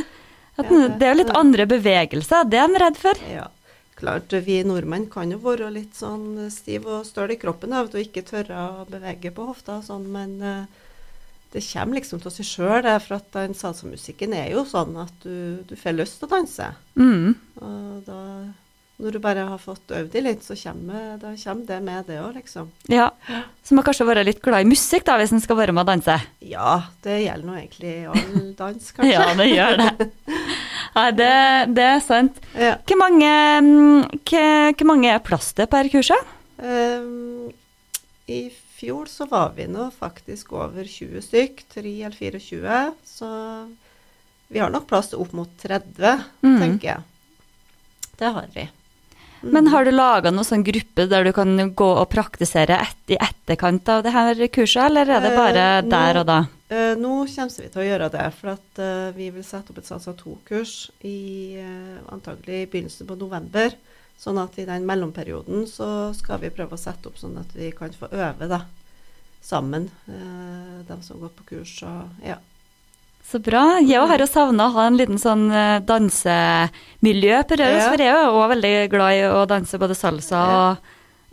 Det 0.56 1.04
er 1.04 1.12
jo 1.12 1.20
litt 1.20 1.36
andre 1.36 1.68
bevegelser, 1.68 2.48
det 2.48 2.60
er 2.62 2.72
de 2.72 2.82
redd 2.82 2.98
for. 3.00 3.20
Ja, 3.28 3.50
klart 4.00 4.34
vi 4.46 4.62
nordmenn 4.68 5.10
kan 5.12 5.32
jo 5.34 5.42
være 5.44 5.68
litt 5.74 5.98
sånn 6.00 6.48
stiv 6.54 6.88
og 6.88 7.06
støl 7.08 7.36
i 7.36 7.40
kroppen 7.40 7.76
av 7.76 7.92
og 7.92 8.00
ikke 8.00 8.24
tørre 8.28 8.66
å 8.80 8.88
bevege 8.90 9.34
på 9.36 9.50
hofta 9.50 9.82
og 9.82 9.88
sånn, 9.88 10.08
men 10.16 10.38
eh, 10.40 10.84
det 11.56 11.64
kommer 11.70 12.00
liksom 12.00 12.20
til 12.24 12.34
seg 12.36 12.48
sjøl, 12.50 12.88
for 13.04 13.18
at 13.20 13.28
den 13.36 13.56
salsamusikken 13.56 14.36
er 14.36 14.50
jo 14.52 14.66
sånn 14.68 14.96
at 15.00 15.14
du, 15.24 15.64
du 15.68 15.76
får 15.80 15.96
lyst 15.96 16.20
til 16.20 16.28
å 16.28 16.34
danse. 16.34 16.72
Mm. 17.00 17.36
Og 17.64 18.02
da, 18.08 18.20
når 18.98 19.12
du 19.12 19.20
bare 19.20 19.44
har 19.50 19.60
fått 19.60 19.92
øvd 19.92 20.12
deg 20.14 20.24
litt, 20.24 20.44
så 20.46 20.56
kommer, 20.56 21.18
da 21.20 21.34
kommer 21.36 21.66
det 21.68 21.80
med 21.84 22.06
det 22.08 22.20
òg, 22.24 22.38
liksom. 22.38 22.70
Ja. 22.88 23.10
Så 23.66 23.76
må 23.76 23.84
kanskje 23.84 24.06
være 24.08 24.24
litt 24.24 24.40
glad 24.46 24.64
i 24.64 24.70
musikk 24.70 25.04
da, 25.10 25.18
hvis 25.20 25.34
en 25.36 25.42
skal 25.44 25.58
være 25.60 25.74
med 25.76 25.84
og 25.84 25.90
danse. 25.92 26.16
Ja, 26.48 26.78
det 27.04 27.18
gjelder 27.26 27.50
nå 27.50 27.58
egentlig 27.60 27.96
all 28.08 28.54
dans, 28.56 28.92
kanskje. 28.96 29.12
Ja, 29.12 29.26
det 29.36 29.48
gjør 29.52 29.82
det. 29.82 30.10
Nei, 30.96 31.10
det, 31.20 31.32
det 31.76 31.88
er 31.92 32.00
sant. 32.06 32.40
Ja. 32.56 32.78
Hvor 32.88 33.02
mange, 33.02 33.32
mm, 33.66 34.06
hvor, 34.24 34.78
hvor 34.80 34.90
mange 34.94 35.12
er 35.12 35.20
plass 35.28 35.52
til 35.58 35.68
per 35.68 35.90
kurset? 35.92 36.32
Um, 36.64 37.50
I 38.32 38.46
fjor 38.78 39.10
så 39.12 39.28
var 39.28 39.52
vi 39.58 39.66
nå 39.68 39.90
faktisk 39.92 40.54
over 40.56 40.88
20 40.88 41.20
stykk, 41.26 41.66
3 41.76 41.84
eller 42.08 42.16
24, 42.16 42.80
så 43.12 43.30
vi 44.48 44.64
har 44.64 44.72
nok 44.72 44.88
plass 44.88 45.12
til 45.12 45.20
opp 45.20 45.36
mot 45.36 45.52
30, 45.60 46.24
Mm. 46.46 46.58
tenker 46.64 46.88
jeg. 46.94 47.04
Det 48.16 48.32
har 48.32 48.46
vi. 48.56 48.64
Men 49.54 49.68
har 49.70 49.86
du 49.86 49.92
laga 49.94 50.32
noen 50.34 50.48
sånn 50.48 50.64
gruppe 50.66 51.06
der 51.12 51.24
du 51.28 51.32
kan 51.36 51.52
gå 51.78 51.88
og 52.02 52.08
praktisere 52.10 52.80
et, 52.82 52.98
i 53.14 53.18
etterkant 53.22 53.88
av 53.94 54.04
det 54.06 54.12
her 54.16 54.40
kurset, 54.48 54.88
eller 54.90 55.10
er 55.10 55.22
det 55.22 55.34
bare 55.38 55.66
Eh, 55.78 55.82
nå- 55.84 55.90
der 55.92 56.20
og 56.22 56.26
da? 56.26 56.38
Eh, 56.70 56.96
nå 56.98 57.12
kommer 57.30 57.62
vi 57.62 57.70
til 57.70 57.82
å 57.84 57.86
gjøre 57.86 58.12
det, 58.12 58.24
for 58.40 58.50
at 58.56 58.80
eh, 58.82 59.12
vi 59.16 59.30
vil 59.30 59.44
sette 59.46 59.70
opp 59.72 59.78
et 59.78 59.86
Salsa 59.86 60.14
2-kurs 60.18 60.74
i 61.06 61.56
eh, 61.62 62.00
antagelig 62.12 62.64
i 62.64 62.66
begynnelsen 62.72 63.06
på 63.08 63.18
november. 63.20 63.76
Sånn 64.18 64.40
at 64.42 64.58
i 64.58 64.66
den 64.66 64.86
mellomperioden 64.88 65.68
så 65.68 66.14
skal 66.16 66.40
vi 66.40 66.50
prøve 66.50 66.74
å 66.74 66.80
sette 66.80 67.08
opp 67.12 67.18
sånn 67.20 67.38
at 67.38 67.52
vi 67.54 67.70
kan 67.76 67.92
få 67.94 68.08
øve 68.12 68.48
da, 68.48 68.62
sammen, 69.46 69.90
eh, 70.08 70.82
de 70.88 70.98
som 71.04 71.20
går 71.20 71.30
på 71.38 71.46
kurs. 71.54 71.84
Og, 71.84 72.10
ja. 72.26 72.38
Så 73.26 73.40
bra. 73.42 73.80
Jeg 73.82 73.98
har 74.08 74.18
jo 74.22 74.28
savna 74.30 74.68
å 74.70 74.74
ha 74.76 74.84
en 74.88 74.98
liten 75.00 75.18
sånn 75.18 75.48
eh, 75.52 75.80
dansemiljø 75.82 77.40
på 77.50 77.58
Røros, 77.58 77.82
Ja. 77.84 77.90
for 77.90 77.98
jeg 78.04 78.12
er 78.14 78.26
jo 78.26 78.36
også 78.36 78.52
veldig 78.54 78.74
glad 78.92 79.14
i 79.18 79.24
å 79.30 79.46
danse 79.50 79.80
både 79.82 79.96
salsa 79.98 80.42
og 80.56 80.78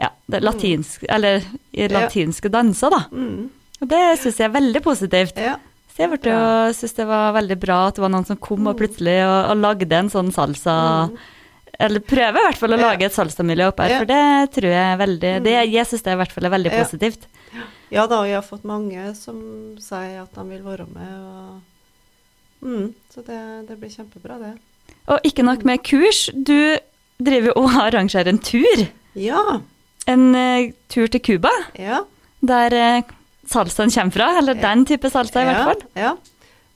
ja, 0.01 0.09
det 0.31 0.41
latinsk, 0.43 1.05
eller 1.09 1.43
i 1.73 1.83
Ja. 1.85 1.89
latinske 2.01 2.49
danser, 2.51 2.91
da. 2.91 3.03
Mm, 3.13 3.51
Og 3.83 3.89
det 3.89 4.19
syns 4.21 4.37
jeg 4.39 4.49
er 4.49 4.61
veldig 4.61 4.83
positivt. 4.83 5.37
ja. 5.37 5.57
Så 5.93 6.09
jeg 6.09 6.09
ble 6.23 6.31
jo, 6.33 6.73
synes 6.73 6.95
det 6.97 7.07
var 7.07 7.35
veldig 7.35 7.61
bra 7.61 7.87
at 7.89 7.95
det 7.97 8.01
var 8.01 8.09
noen 8.09 8.25
som 8.27 8.37
kom 8.39 8.67
og 8.67 8.79
plutselig 8.79 9.19
og, 9.27 9.51
og 9.51 9.57
lagde 9.61 9.93
en 9.93 10.09
sånn 10.09 10.33
salsa 10.33 11.11
Mm. 11.11 11.17
Eller 11.81 12.01
prøver 12.01 12.37
i 12.39 12.43
hvert 12.47 12.57
fall 12.57 12.71
å 12.73 12.79
Ja. 12.79 12.91
lage 12.93 13.03
et 13.05 13.13
salsamiljø 13.13 13.67
opp 13.69 13.81
her, 13.81 13.89
Ja. 13.91 13.99
for 13.99 14.05
det 14.07 14.53
tror 14.55 14.71
jeg 14.71 14.93
er 14.93 14.97
veldig 14.97 15.43
det, 15.43 15.71
Jeg 15.73 15.87
syns 15.87 16.03
det 16.03 16.13
i 16.13 16.17
hvert 16.17 16.33
fall 16.33 16.45
er 16.47 16.51
veldig 16.51 16.73
Ja. 16.73 16.85
positivt. 16.85 17.27
ja 17.91 18.07
da, 18.07 18.21
og 18.21 18.27
jeg 18.27 18.35
har 18.35 18.43
fått 18.43 18.65
mange 18.65 19.15
som 19.17 19.77
sier 19.79 20.23
at 20.23 20.33
de 20.35 20.45
vil 20.49 20.63
være 20.63 20.87
med. 20.89 21.13
Og, 21.21 21.61
mm, 22.63 22.87
så 23.15 23.23
det, 23.27 23.41
det 23.69 23.77
blir 23.81 23.91
kjempebra, 23.93 24.39
det. 24.41 24.53
Og 25.11 25.19
ikke 25.27 25.45
nok 25.47 25.65
med 25.67 25.83
kurs, 25.87 26.29
du 26.35 26.79
driver 27.23 27.57
og 27.59 27.71
arrangerer 27.87 28.31
en 28.33 28.39
tur. 28.43 28.85
Ja. 29.19 29.61
En 30.11 30.29
uh, 30.35 30.71
tur 30.91 31.07
til 31.07 31.23
Cuba, 31.23 31.51
ja. 31.79 32.03
der 32.41 32.77
uh, 32.79 33.13
salsaen 33.47 33.91
kommer 33.91 34.15
fra. 34.15 34.31
Eller 34.39 34.55
Ja. 34.59 34.69
den 34.69 34.87
type 34.87 35.11
salsa, 35.11 35.43
i 35.43 35.51
hvert 35.51 35.69
fall. 35.69 35.85
Ja. 35.97 36.15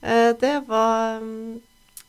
Uh, 0.03 0.31
det 0.39 0.53
var 0.67 1.17
um, 1.21 1.59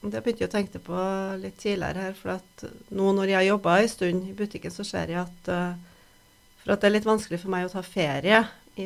Det 0.02 0.20
begynte 0.22 0.44
jeg 0.44 0.50
å 0.50 0.52
tenke 0.52 0.78
på 0.78 1.04
litt 1.42 1.56
tidligere 1.58 2.08
her. 2.08 2.14
For 2.14 2.36
at 2.36 2.68
nå 2.94 3.12
når 3.16 3.32
jeg 3.32 3.38
har 3.40 3.48
jobba 3.48 3.80
en 3.80 3.88
stund 3.90 4.28
i 4.28 4.36
butikken, 4.38 4.70
så 4.70 4.84
ser 4.86 5.10
jeg 5.10 5.24
at 5.24 5.50
For 6.62 6.74
at 6.74 6.80
det 6.80 6.86
er 6.86 6.94
litt 6.98 7.08
vanskelig 7.08 7.40
for 7.42 7.50
meg 7.50 7.66
å 7.66 7.72
ta 7.72 7.82
ferie 7.82 8.44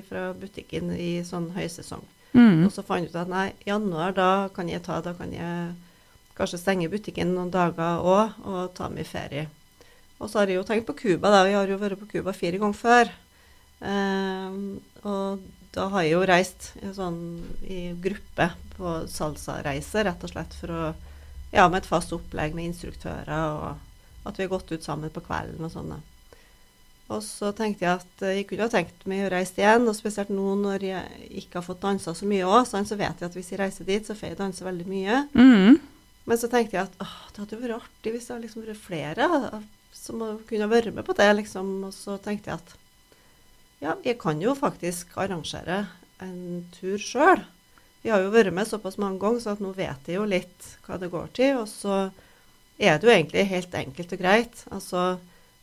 fra 0.09 0.31
butikken 0.33 0.89
i 0.97 1.21
sånn 1.27 1.51
høysesong. 1.53 2.01
Mm. 2.33 2.67
Og 2.67 2.73
så 2.73 2.85
fant 2.87 3.05
jeg 3.05 3.13
ut 3.13 3.19
at 3.21 3.31
nei, 3.31 3.49
januar, 3.69 4.15
da 4.17 4.49
kan 4.57 4.71
jeg 4.71 4.81
ta 4.87 5.03
Da 5.05 5.13
kan 5.13 5.33
jeg 5.37 5.75
kanskje 6.39 6.63
stenge 6.63 6.89
butikken 6.89 7.35
noen 7.35 7.51
dager 7.53 8.01
òg, 8.01 8.39
og 8.49 8.73
ta 8.77 8.89
meg 8.89 9.09
ferie. 9.09 9.49
Og 10.23 10.31
så 10.31 10.41
har 10.41 10.49
jeg 10.49 10.61
jo 10.61 10.67
tenkt 10.67 10.87
på 10.89 10.97
Cuba, 10.97 11.33
da. 11.35 11.43
Vi 11.45 11.57
har 11.57 11.69
jo 11.69 11.81
vært 11.81 12.01
på 12.01 12.09
Cuba 12.15 12.33
fire 12.37 12.61
ganger 12.63 12.79
før. 12.79 13.11
Ehm, 13.83 14.79
og 15.03 15.43
da 15.75 15.89
har 15.93 16.05
jeg 16.07 16.15
jo 16.15 16.27
reist 16.29 16.69
sånn 16.95 17.19
i 17.67 17.81
gruppe 18.01 18.53
på 18.77 18.95
salsareise, 19.11 20.05
rett 20.07 20.23
og 20.23 20.35
slett 20.35 20.61
for 20.61 20.77
å 20.77 20.85
Ja, 21.53 21.67
med 21.69 21.83
et 21.83 21.87
fast 21.91 22.09
opplegg 22.17 22.55
med 22.57 22.71
instruktører, 22.71 23.29
og 23.29 24.25
at 24.25 24.39
vi 24.39 24.47
har 24.47 24.49
gått 24.49 24.71
ut 24.73 24.87
sammen 24.87 25.11
på 25.13 25.21
kvelden 25.21 25.67
og 25.67 25.69
sånn. 25.75 25.91
Og 27.11 27.23
så 27.27 27.51
tenkte 27.57 27.85
jeg 27.85 28.01
at 28.01 28.25
eh, 28.25 28.37
jeg 28.39 28.49
kunne 28.49 28.69
ha 28.69 28.73
tenkt 28.73 29.07
meg 29.11 29.27
å 29.27 29.33
reise 29.35 29.59
igjen, 29.59 29.89
og 29.91 29.97
spesielt 29.99 30.31
nå 30.33 30.55
når 30.61 30.87
jeg 30.87 31.31
ikke 31.43 31.61
har 31.61 31.67
fått 31.67 31.83
dansa 31.83 32.15
så 32.17 32.29
mye 32.29 32.49
òg, 32.49 32.69
så 32.71 32.99
vet 32.99 33.21
jeg 33.21 33.29
at 33.29 33.39
hvis 33.39 33.51
jeg 33.53 33.61
reiser 33.61 33.89
dit, 33.89 34.07
så 34.07 34.17
får 34.17 34.33
jeg 34.33 34.41
danse 34.41 34.67
veldig 34.67 34.89
mye. 34.89 35.23
Mm. 35.35 35.81
Men 36.31 36.39
så 36.39 36.49
tenkte 36.51 36.79
jeg 36.79 36.87
at 36.87 37.01
åh, 37.03 37.17
det 37.33 37.43
hadde 37.43 37.57
jo 37.57 37.63
vært 37.65 37.81
artig 37.81 38.15
hvis 38.15 38.29
det 38.29 38.35
hadde 38.35 38.47
liksom 38.47 38.67
vært 38.69 38.85
flere 38.85 39.29
som 40.03 40.23
kunne 40.49 40.71
vært 40.71 40.95
med 40.95 41.07
på 41.07 41.17
det, 41.19 41.29
liksom. 41.41 41.75
Og 41.89 41.95
så 41.95 42.17
tenkte 42.23 42.53
jeg 42.53 42.61
at 42.63 42.77
ja, 43.83 43.97
jeg 44.07 44.19
kan 44.23 44.39
jo 44.43 44.55
faktisk 44.55 45.17
arrangere 45.19 45.85
en 46.23 46.63
tur 46.77 47.03
sjøl. 47.03 47.43
Vi 48.03 48.11
har 48.11 48.23
jo 48.23 48.33
vært 48.35 48.55
med 48.55 48.67
såpass 48.67 48.99
mange 48.99 49.21
ganger, 49.23 49.43
så 49.43 49.55
at 49.55 49.63
nå 49.63 49.73
vet 49.75 50.09
jeg 50.11 50.19
jo 50.19 50.27
litt 50.27 50.71
hva 50.87 50.99
det 50.99 51.11
går 51.11 51.29
til. 51.39 51.59
Og 51.63 51.69
så 51.71 51.99
er 52.79 52.99
det 52.99 53.07
jo 53.07 53.15
egentlig 53.15 53.45
helt 53.51 53.75
enkelt 53.79 54.15
og 54.15 54.23
greit. 54.23 54.65
Altså, 54.75 55.03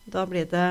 da 0.08 0.24
blir 0.28 0.48
det 0.48 0.68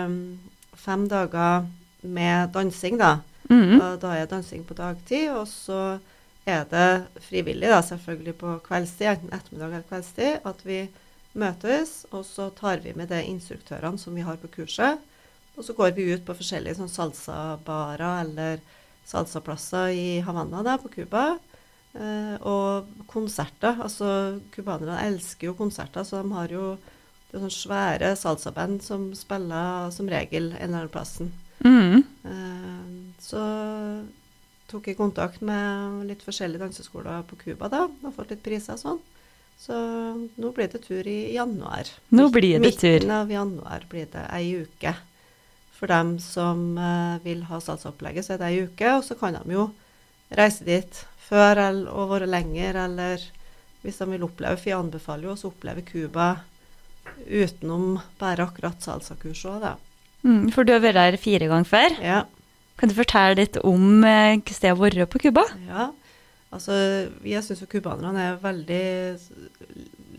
fem 0.79 1.07
dager 1.11 1.67
med 2.01 2.53
dansing, 2.55 2.97
da. 3.01 3.19
Mm. 3.49 3.79
Da, 3.79 3.91
da 3.99 4.15
er 4.15 4.29
dansing 4.29 4.63
på 4.67 4.77
dagtid, 4.77 5.29
og 5.33 5.47
så 5.49 5.99
er 6.49 6.65
det 6.69 7.21
frivillig, 7.27 7.69
da, 7.69 7.81
selvfølgelig 7.85 8.35
på 8.39 8.55
kveldstid, 8.65 9.11
enten 9.11 9.35
ettermiddag 9.35 9.73
eller 9.73 9.87
kveldstid, 9.89 10.39
at 10.49 10.65
vi 10.65 10.79
møtes, 11.39 12.03
og 12.11 12.25
så 12.25 12.49
tar 12.57 12.81
vi 12.83 12.95
med 12.97 13.11
de 13.11 13.21
instruktørene 13.29 14.01
som 14.01 14.15
vi 14.17 14.25
har 14.25 14.39
på 14.41 14.49
kurset. 14.53 15.01
Og 15.57 15.65
så 15.65 15.75
går 15.75 15.91
vi 15.97 16.07
ut 16.13 16.23
på 16.25 16.35
forskjellige 16.37 16.79
sånn 16.79 16.91
salsabarer 16.91 18.23
eller 18.23 18.61
salsaplasser 19.09 19.91
i 19.91 20.09
Havanna 20.23 20.63
da, 20.65 20.77
på 20.79 20.91
Cuba. 20.93 21.33
Eh, 21.97 22.35
og 22.45 22.89
konserter. 23.09 23.81
Altså, 23.81 24.39
cubanerne 24.53 24.99
elsker 25.07 25.49
jo 25.49 25.57
konserter, 25.57 26.05
så 26.05 26.21
de 26.21 26.33
har 26.35 26.53
jo 26.53 26.65
det 27.29 27.37
er 27.37 27.43
sånne 27.43 27.53
svære 27.53 28.15
salsaband 28.17 28.81
som 28.81 29.09
spiller 29.13 29.91
som 29.93 30.09
regel 30.09 30.49
en 30.55 30.63
eller 30.65 30.79
annen 30.79 30.93
plassen. 30.93 31.31
Mm. 31.65 32.03
Eh, 32.25 32.87
Så 33.19 33.41
tok 34.69 34.87
jeg 34.87 34.97
kontakt 34.97 35.41
med 35.45 36.07
litt 36.09 36.23
forskjellige 36.25 36.61
danseskoler 36.63 37.23
på 37.29 37.37
Cuba 37.43 37.69
da, 37.69 37.83
og 37.89 38.15
fått 38.15 38.31
litt 38.33 38.41
priser 38.45 38.77
og 38.77 38.81
sånn. 38.81 38.99
Så 39.59 39.75
nå 40.39 40.51
blir 40.55 40.69
det 40.71 40.81
tur 40.85 41.05
i 41.09 41.33
januar. 41.35 41.89
Nå 42.15 42.29
blir 42.31 42.61
det 42.63 42.77
tur. 42.79 42.95
Midten 42.95 43.11
av 43.11 43.29
januar 43.33 43.85
blir 43.91 44.07
det 44.13 44.23
ei 44.33 44.61
uke. 44.63 44.93
For 45.75 45.91
dem 45.91 46.15
som 46.23 46.77
eh, 46.77 47.17
vil 47.23 47.43
ha 47.49 47.59
salsaopplegget, 47.63 48.25
så 48.25 48.35
er 48.35 48.41
det 48.41 48.47
ei 48.49 48.63
uke, 48.67 48.93
og 48.97 49.03
så 49.07 49.17
kan 49.19 49.35
de 49.37 49.53
jo 49.53 49.69
reise 50.35 50.65
dit 50.67 51.01
før 51.29 51.59
eller, 51.67 51.91
og 51.91 52.09
være 52.15 52.29
lenger, 52.29 52.79
eller 52.85 53.25
hvis 53.83 53.99
de 54.01 54.07
vil 54.11 54.25
oppleve, 54.25 54.57
for 54.57 54.71
jeg 54.71 54.79
anbefaler 54.79 55.27
jo 55.29 55.35
også 55.35 55.49
å 55.49 55.53
oppleve 55.53 55.85
Cuba 55.87 56.29
utenom 57.29 57.99
bare 58.19 58.45
akkurat 58.47 58.81
salsakurs 58.83 59.45
òg, 59.49 59.61
da. 59.63 59.75
Mm. 60.25 60.49
For 60.51 60.67
du 60.67 60.73
har 60.73 60.83
vært 60.83 60.99
der 60.99 61.17
fire 61.21 61.47
ganger 61.49 61.69
før. 61.69 61.95
Ja. 62.03 62.19
Kan 62.79 62.91
du 62.91 62.95
fortelle 62.95 63.39
litt 63.41 63.59
om 63.63 64.03
eh, 64.07 64.39
hvordan 64.39 64.61
det 64.63 64.71
har 64.71 64.79
vært 64.79 65.11
på 65.13 65.21
Cuba? 65.25 65.45
Ja, 65.67 65.89
altså 66.55 66.75
jeg 67.27 67.43
syns 67.45 67.63
jo 67.63 67.69
cubanerne 67.71 68.25
er 68.31 68.39
veldig 68.43 68.85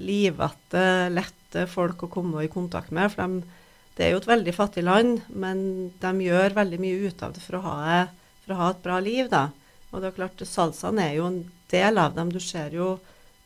livete, 0.01 0.85
lette 1.13 1.67
folk 1.69 2.05
å 2.05 2.13
komme 2.13 2.45
i 2.45 2.53
kontakt 2.53 2.93
med. 2.97 3.13
For 3.13 3.25
de, 3.25 3.61
det 3.97 4.07
er 4.07 4.15
jo 4.15 4.21
et 4.23 4.31
veldig 4.31 4.57
fattig 4.57 4.85
land, 4.87 5.23
men 5.33 5.63
de 6.01 6.13
gjør 6.27 6.59
veldig 6.61 6.81
mye 6.81 7.09
ut 7.09 7.25
av 7.25 7.37
det 7.37 7.45
for 7.45 7.59
å 7.59 7.65
ha, 7.65 8.05
for 8.45 8.55
å 8.55 8.61
ha 8.61 8.71
et 8.75 8.85
bra 8.85 9.01
liv, 9.05 9.31
da. 9.33 9.49
Og 9.91 10.01
det 10.01 10.11
er 10.11 10.19
klart, 10.21 10.45
salsaen 10.47 11.01
er 11.03 11.17
jo 11.19 11.27
en 11.27 11.41
del 11.73 11.99
av 11.99 12.15
dem. 12.17 12.31
Du 12.33 12.41
ser 12.43 12.77
jo 12.77 12.95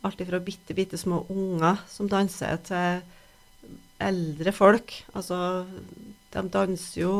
alt 0.04 0.20
fra 0.28 0.40
bitte, 0.44 0.76
bitte 0.76 1.00
små 1.00 1.22
unger 1.32 1.80
som 1.88 2.10
danser, 2.10 2.58
til 2.66 3.00
eldre 4.00 4.52
folk. 4.52 4.92
Altså, 5.14 5.66
de 6.34 6.42
danser 6.50 7.00
jo 7.04 7.16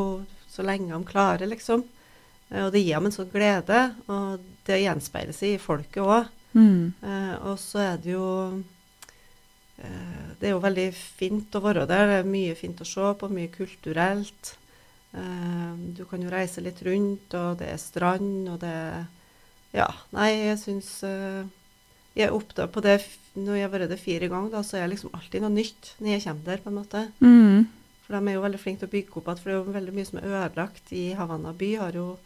så 0.51 0.63
lenge 0.67 0.93
de 0.95 1.05
klarer, 1.09 1.47
liksom. 1.51 1.85
Eh, 2.51 2.65
Og 2.67 2.73
det 2.73 2.83
gir 2.85 2.95
dem 2.99 3.07
en 3.07 3.13
sånn 3.15 3.31
glede, 3.33 3.95
og 4.09 4.41
det 4.67 4.83
gjenspeiler 4.83 5.33
seg 5.37 5.55
i 5.57 5.63
folket 5.63 6.03
òg. 6.03 6.29
Mm. 6.55 6.93
Eh, 7.03 7.35
og 7.51 7.59
så 7.59 7.81
er 7.83 7.97
det 7.99 8.13
jo 8.13 8.63
eh, 9.79 10.27
Det 10.39 10.49
er 10.49 10.53
jo 10.55 10.61
veldig 10.63 10.89
fint 10.95 11.55
å 11.59 11.63
være 11.65 11.87
der. 11.91 12.07
Det 12.11 12.19
er 12.21 12.29
mye 12.31 12.55
fint 12.59 12.81
å 12.83 12.87
se 12.89 13.09
på, 13.19 13.31
mye 13.33 13.51
kulturelt. 13.55 14.55
Eh, 15.15 15.75
du 15.97 16.05
kan 16.11 16.23
jo 16.23 16.31
reise 16.33 16.63
litt 16.65 16.83
rundt, 16.87 17.35
og 17.39 17.59
det 17.61 17.71
er 17.73 17.83
strand, 17.83 18.49
og 18.55 18.61
det 18.65 18.71
er 18.71 19.05
Ja, 19.75 19.89
nei, 20.15 20.29
jeg 20.53 20.59
syns 20.63 20.89
eh, 21.03 21.43
Jeg 22.15 22.31
opptatt 22.31 22.71
på 22.71 22.83
det 22.85 23.01
Når 23.37 23.57
jeg 23.59 23.65
har 23.67 23.73
vært 23.73 23.89
der 23.91 23.99
fire 23.99 24.29
ganger, 24.31 24.51
da, 24.51 24.61
så 24.63 24.77
er 24.79 24.85
det 24.87 24.91
liksom 24.95 25.11
alltid 25.17 25.43
noe 25.43 25.51
nytt 25.51 25.95
når 25.99 26.09
jeg 26.13 26.23
kommer 26.25 26.45
der, 26.45 26.61
på 26.63 26.71
en 26.71 26.77
måte. 26.79 27.01
Mm. 27.21 27.65
For 28.07 28.15
de 28.15 28.29
er 28.31 28.35
jo 28.37 28.43
veldig 28.45 28.61
flinke 28.63 28.79
til 28.85 28.89
å 28.89 28.93
bygge 28.95 29.17
opp 29.19 29.27
igjen, 29.27 29.39
for 29.41 29.51
det 29.51 29.55
er 29.55 29.59
jo 29.65 29.75
veldig 29.79 29.95
mye 29.97 30.05
som 30.11 30.19
er 30.21 30.29
ødelagt 30.29 30.93
i 30.93 31.05
Havanna 31.19 31.53
by. 31.53 31.71
har 31.81 31.93
jo, 31.99 32.19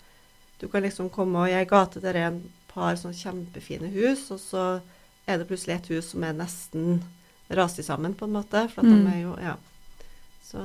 Du 0.60 0.66
kan 0.68 0.82
liksom 0.82 1.08
komme 1.14 1.38
og 1.38 1.48
i 1.48 1.54
ei 1.54 1.64
gate 1.64 2.00
der 2.02 2.16
er 2.16 2.26
en 2.32 2.40
par 2.66 2.96
sånn 2.98 3.14
kjempefine 3.14 3.88
hus, 3.94 4.24
og 4.34 4.40
så 4.42 4.80
er 5.26 5.38
det 5.38 5.46
plutselig 5.46 5.76
et 5.76 5.86
hus 5.94 6.08
som 6.10 6.24
er 6.24 6.32
nesten 6.34 7.02
rast 7.48 7.78
sammen, 7.84 8.12
på 8.14 8.24
en 8.26 8.32
måte. 8.32 8.68
For 8.68 8.80
at 8.80 8.86
Mm. 8.90 9.04
de 9.04 9.12
er 9.14 9.22
jo 9.22 9.36
Ja. 9.40 9.54
Så 10.44 10.58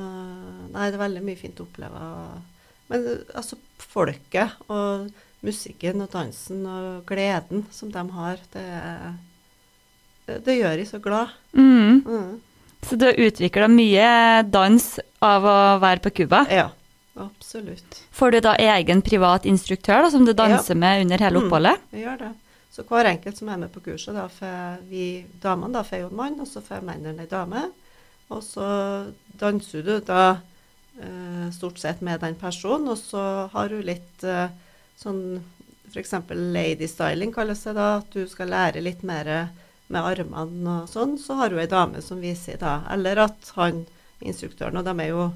Nei, 0.73 0.89
det 0.89 0.95
er 0.99 1.07
veldig 1.09 1.23
mye 1.23 1.37
fint 1.37 1.59
å 1.59 1.67
oppleve. 1.67 2.41
Men 2.89 3.23
altså, 3.35 3.55
folket 3.77 4.51
og 4.69 5.11
musikken 5.43 6.01
og 6.01 6.09
dansen 6.11 6.65
og 6.65 7.05
gleden 7.05 7.65
som 7.71 7.91
de 7.91 8.03
har, 8.09 8.37
det 8.53 8.61
er 8.61 9.13
Det, 10.25 10.55
gjør 10.55 10.77
de 10.79 10.85
så 10.87 10.99
glad. 11.03 11.33
Mm. 11.53 12.03
Mm. 12.05 12.41
Så 12.83 12.95
du 12.99 13.05
har 13.05 13.19
utvikla 13.19 13.67
mye 13.71 14.07
dans 14.51 14.85
av 15.23 15.45
å 15.47 15.57
være 15.83 16.03
på 16.03 16.11
Cuba. 16.19 16.43
Ja, 16.51 16.69
absolutt. 17.19 17.99
Får 18.11 18.35
du 18.35 18.39
da 18.43 18.55
egen 18.59 19.03
privat 19.05 19.47
instruktør 19.49 20.03
da, 20.05 20.11
som 20.11 20.25
du 20.27 20.33
danser 20.35 20.79
med 20.79 21.05
under 21.05 21.23
hele 21.23 21.39
Mm. 21.39 21.49
jeg 21.91 21.99
Vi 21.99 22.05
gjør 22.05 22.17
det. 22.19 22.31
Så 22.73 22.83
hver 22.89 23.05
enkelt 23.05 23.37
som 23.37 23.49
er 23.53 23.57
med 23.61 23.71
på 23.71 23.83
kurset, 23.85 24.15
da 24.15 24.27
får 24.27 24.81
vi 24.89 25.25
damene 25.41 25.73
da 25.73 25.83
får 25.83 25.99
jo 25.99 26.09
en 26.09 26.15
mann, 26.17 26.39
og 26.41 26.47
så 26.47 26.61
får 26.61 26.81
mennene 26.81 27.21
ei 27.21 27.29
dame. 27.29 27.67
Og 28.33 28.41
så 28.41 28.67
danser 29.39 29.83
du 29.85 29.99
da 29.99 30.37
eh, 30.99 31.51
stort 31.53 31.77
sett 31.79 32.01
med 32.01 32.19
den 32.19 32.35
personen, 32.35 32.87
og 32.89 32.97
så 32.97 33.47
har 33.53 33.69
du 33.69 33.81
litt 33.85 34.23
eh, 34.23 34.49
sånn 34.97 35.43
f.eks. 35.93 36.15
lady 36.29 36.87
styling 36.87 37.33
kalles 37.33 37.61
det 37.67 37.75
da, 37.77 37.97
at 37.99 38.09
du 38.15 38.25
skal 38.29 38.49
lære 38.49 38.81
litt 38.81 39.03
mer 39.05 39.29
med 39.93 40.09
armene 40.09 40.81
og 40.83 40.91
sånn. 40.91 41.17
Så 41.21 41.37
har 41.39 41.53
du 41.53 41.59
ei 41.61 41.69
dame 41.69 42.01
som 42.03 42.21
viser 42.23 42.59
da, 42.61 42.81
eller 42.93 43.25
at 43.27 43.53
han 43.57 43.85
instruktøren. 44.23 44.79
Og 44.79 44.87
de 44.87 44.95
er 45.05 45.13
jo 45.13 45.31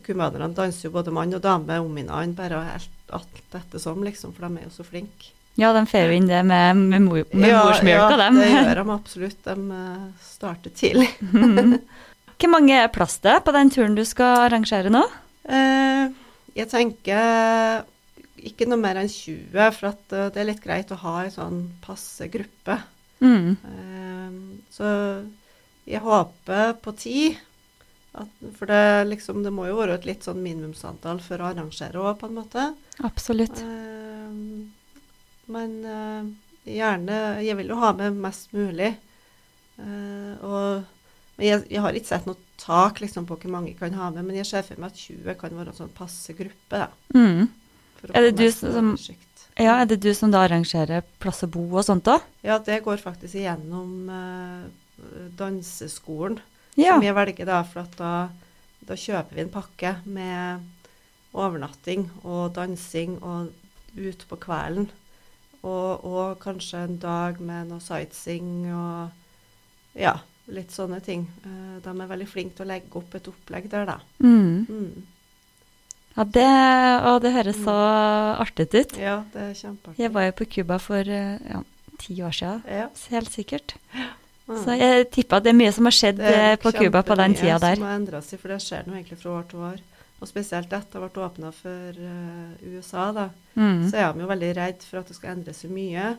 Cubanerne 0.00 0.54
danser 0.56 0.86
jo 0.86 0.94
både 0.94 1.12
mann 1.12 1.34
og 1.36 1.42
dame 1.44 1.76
om 1.82 1.92
hverandre, 1.92 2.32
bare 2.38 2.60
helt 2.64 3.12
alt 3.12 3.56
ettersom, 3.58 4.00
liksom, 4.06 4.32
for 4.32 4.46
de 4.46 4.62
er 4.62 4.64
jo 4.64 4.72
så 4.72 4.86
flinke. 4.86 5.34
Ja, 5.60 5.74
de 5.76 5.82
får 5.84 6.06
jo 6.08 6.16
inn 6.16 6.30
det 6.30 6.40
med, 6.48 6.78
med, 6.80 7.04
mor, 7.04 7.26
med 7.28 7.50
ja, 7.50 7.60
morsmjølka, 7.66 8.14
ja, 8.14 8.20
dem. 8.22 8.38
det 8.40 8.48
gjør 8.48 8.78
de 8.80 8.94
absolutt. 8.94 9.42
De 9.44 9.82
eh, 9.82 10.06
starter 10.24 10.72
tidlig. 10.72 11.10
Hvor 12.42 12.50
mange 12.50 12.78
er 12.80 12.88
plass 12.90 13.18
det 13.22 13.36
på 13.44 13.52
den 13.54 13.70
turen 13.70 13.98
du 13.98 14.02
skal 14.08 14.46
arrangere 14.46 14.90
nå? 14.90 15.04
Eh, 15.44 16.08
jeg 16.56 16.70
tenker 16.72 17.84
ikke 18.42 18.66
noe 18.66 18.80
mer 18.80 18.98
enn 19.02 19.12
20, 19.12 19.76
for 19.76 19.92
at 19.92 20.16
eh, 20.16 20.30
det 20.32 20.40
er 20.40 20.48
litt 20.48 20.64
greit 20.64 20.90
å 20.94 21.00
ha 21.04 21.18
en 21.22 21.36
sånn 21.36 21.60
passe 21.84 22.26
gruppe. 22.32 22.80
Mm. 23.22 23.54
Uh, 23.62 24.58
så 24.74 24.90
jeg 25.88 26.02
håper 26.04 26.76
på 26.82 26.94
ti. 26.98 27.32
At, 28.12 28.28
for 28.58 28.68
det, 28.68 28.82
liksom, 29.08 29.40
det 29.46 29.54
må 29.54 29.70
jo 29.70 29.78
være 29.78 29.96
et 29.96 30.08
litt 30.08 30.26
sånn 30.26 30.42
minimumsantall 30.44 31.22
for 31.24 31.40
å 31.40 31.48
arrangere 31.48 32.02
òg, 32.02 32.18
på 32.20 32.28
en 32.28 32.36
måte. 32.42 32.66
Absolutt. 33.06 33.62
Uh, 33.64 34.68
men 35.52 35.78
uh, 35.86 36.28
gjerne 36.68 37.16
Jeg 37.42 37.56
vil 37.58 37.72
jo 37.72 37.80
ha 37.80 37.90
med 37.96 38.20
mest 38.22 38.52
mulig. 38.54 38.92
Eh, 39.82 40.44
og, 40.44 40.84
men 41.38 41.46
jeg, 41.46 41.64
jeg 41.72 41.82
har 41.84 41.96
ikke 41.96 42.10
sett 42.12 42.28
noe 42.28 42.38
tak 42.60 43.00
liksom, 43.02 43.26
på 43.28 43.38
hvor 43.40 43.52
mange 43.52 43.72
jeg 43.72 43.80
kan 43.80 43.96
ha 43.98 44.10
med, 44.14 44.26
men 44.28 44.38
jeg 44.38 44.48
ser 44.50 44.66
for 44.66 44.80
meg 44.82 44.92
at 44.92 45.00
20 45.00 45.38
kan 45.40 45.56
være 45.58 45.72
en 45.72 45.80
sånn 45.80 45.96
passe 45.96 46.36
gruppe. 46.38 46.78
Da, 46.78 46.90
Mm. 47.14 47.50
Er 48.18 48.24
det 48.26 48.32
du 48.34 48.48
som-. 48.50 48.96
Ja, 49.60 49.76
er 49.80 49.88
det 49.90 50.00
du 50.00 50.10
som 50.16 50.32
da 50.32 50.46
arrangerer 50.46 51.04
plass 51.20 51.42
å 51.44 51.50
bo 51.52 51.66
og 51.68 51.84
sånt 51.84 52.06
da? 52.08 52.18
Ja, 52.44 52.56
det 52.62 52.80
går 52.86 53.02
faktisk 53.02 53.36
igjennom 53.36 54.08
eh, 54.08 55.26
danseskolen. 55.36 56.40
Ja. 56.72 56.94
som 56.94 57.04
jeg 57.04 57.12
velger 57.12 57.48
da, 57.48 57.58
for 57.68 57.84
at 57.84 57.96
da, 57.98 58.12
da 58.88 58.96
kjøper 58.96 59.36
vi 59.36 59.42
en 59.44 59.52
pakke 59.52 59.90
med 60.08 60.62
overnatting 61.36 62.06
og 62.24 62.54
dansing 62.56 63.18
og 63.20 63.52
ut 63.96 64.26
på 64.28 64.38
kvelden. 64.40 64.88
Og, 65.62 66.04
og 66.08 66.38
kanskje 66.42 66.86
en 66.86 66.96
dag 67.02 67.38
med 67.44 67.68
noe 67.70 67.82
sightseeing 67.84 68.64
og 68.74 69.98
ja, 70.00 70.16
litt 70.50 70.72
sånne 70.74 70.98
ting. 71.04 71.28
Eh, 71.44 71.76
de 71.84 71.92
er 71.92 72.10
veldig 72.10 72.28
flinke 72.28 72.58
til 72.58 72.66
å 72.66 72.72
legge 72.72 72.98
opp 72.98 73.14
et 73.14 73.28
opplegg 73.30 73.68
der, 73.70 73.86
da. 73.92 73.98
Mm. 74.24 74.64
Mm. 74.66 75.11
Ja, 76.12 76.24
det, 76.28 76.48
og 77.08 77.20
det 77.24 77.32
høres 77.32 77.60
så 77.64 77.74
artig 78.42 78.66
ut. 78.74 78.96
Ja, 79.00 79.22
det 79.32 79.46
er 79.48 79.54
kjempeartig. 79.56 79.98
Jeg 80.02 80.12
var 80.12 80.26
jo 80.28 80.34
på 80.42 80.46
Cuba 80.56 80.76
for 80.82 81.08
eh, 81.08 81.38
ja, 81.48 81.62
ti 82.02 82.18
år 82.22 82.34
siden, 82.36 82.62
Ja. 82.68 82.88
helt 83.14 83.32
sikkert. 83.32 83.76
Så 84.52 84.74
jeg 84.76 85.06
tipper 85.14 85.38
at 85.38 85.46
det 85.46 85.52
er 85.54 85.56
mye 85.56 85.72
som 85.72 85.86
har 85.88 85.94
skjedd 85.96 86.18
Det 86.20 86.34
er 86.34 86.50
eh, 86.52 86.58
på 86.60 86.72
Cuba 86.76 87.00
på 87.06 87.16
den 87.16 87.34
tida 87.38 87.56
der. 87.62 87.78
som 87.78 87.86
har 87.86 87.96
endret 87.96 88.26
seg, 88.28 88.40
for 88.42 88.52
det 88.52 88.60
skjer 88.60 88.84
nå 88.86 88.98
egentlig 88.98 89.18
fra 89.22 89.38
år 89.38 89.48
til 89.48 89.64
år. 89.70 89.80
Og 90.22 90.28
spesielt 90.28 90.72
etter 90.76 91.00
ha 91.00 91.06
vært 91.06 91.16
åpna 91.18 91.52
for 91.56 92.02
eh, 92.10 92.68
USA, 92.74 93.08
da. 93.16 93.28
Mm. 93.54 93.88
så 93.90 93.96
er 93.96 94.12
de 94.12 94.22
jo 94.22 94.28
veldig 94.30 94.52
redd 94.56 94.84
for 94.86 95.00
at 95.00 95.08
det 95.08 95.16
skal 95.16 95.32
endre 95.36 95.54
seg 95.56 95.72
mye. 95.72 96.12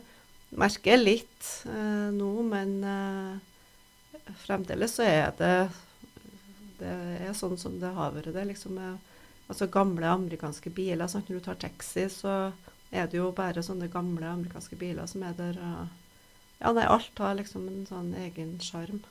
Merker 0.60 0.98
litt 1.00 1.48
eh, 1.70 2.10
nå, 2.14 2.32
men 2.50 2.74
eh, 2.84 4.34
fremdeles 4.44 4.98
så 4.98 5.06
er 5.06 5.32
det 5.38 5.54
det 6.80 6.92
er 7.28 7.34
sånn 7.38 7.56
som 7.60 7.76
det 7.80 7.92
har 7.96 8.12
vært. 8.16 8.32
Det 8.34 8.44
liksom 8.50 8.74
med, 8.76 8.98
altså 9.48 9.68
gamle 9.72 10.08
amerikanske 10.08 10.70
biler. 10.74 11.08
Sant? 11.10 11.28
Når 11.28 11.40
du 11.40 11.44
tar 11.48 11.60
taxi, 11.60 12.06
så 12.12 12.52
er 12.94 13.10
det 13.10 13.18
jo 13.18 13.30
bare 13.36 13.64
sånne 13.64 13.90
gamle 13.92 14.26
amerikanske 14.30 14.78
biler 14.80 15.08
som 15.10 15.24
er 15.26 15.34
der. 15.38 15.58
Ja, 16.60 16.72
nei, 16.72 16.86
alt 16.86 17.18
har 17.20 17.34
liksom 17.36 17.66
en 17.68 17.84
sånn 17.88 18.14
egen 18.24 18.56
sjarm. 18.62 19.02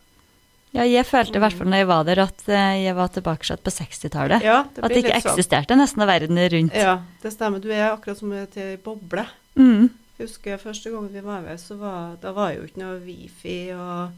Ja, 0.74 0.88
jeg 0.89 1.06
følte 1.06 1.38
i 1.38 1.41
hvert 1.43 1.54
fall 1.54 1.69
når 1.69 1.84
jeg 1.84 1.88
var 1.91 2.06
der, 2.08 2.19
at 2.24 2.39
eh, 2.50 2.80
jeg 2.82 2.96
var 2.98 3.12
tilbake 3.13 3.58
på 3.62 3.74
60-tallet. 3.76 4.41
Ja, 4.41 4.63
At 4.65 4.89
det 4.89 5.04
ikke 5.04 5.19
sånn. 5.19 5.36
eksisterte 5.36 5.78
nesten 5.78 6.02
av 6.02 6.10
verden 6.10 6.39
rundt. 6.56 6.74
Ja, 6.74 6.96
det 7.22 7.34
stemmer. 7.36 7.62
Du 7.62 7.69
er 7.69 7.91
akkurat 7.91 8.17
som 8.17 8.34
til 8.56 8.72
ei 8.72 8.80
boble. 8.82 9.28
Mm. 9.54 9.91
husker 10.17 10.58
første 10.58 10.89
gang 10.89 11.12
vi 11.13 11.22
var 11.22 11.43
med, 11.46 11.60
så 11.62 11.76
var, 11.78 12.15
da 12.22 12.32
var 12.34 12.56
jo 12.56 12.63
ikke 12.65 12.82
noe 12.82 12.98
wifi 13.04 13.74
og 13.76 14.15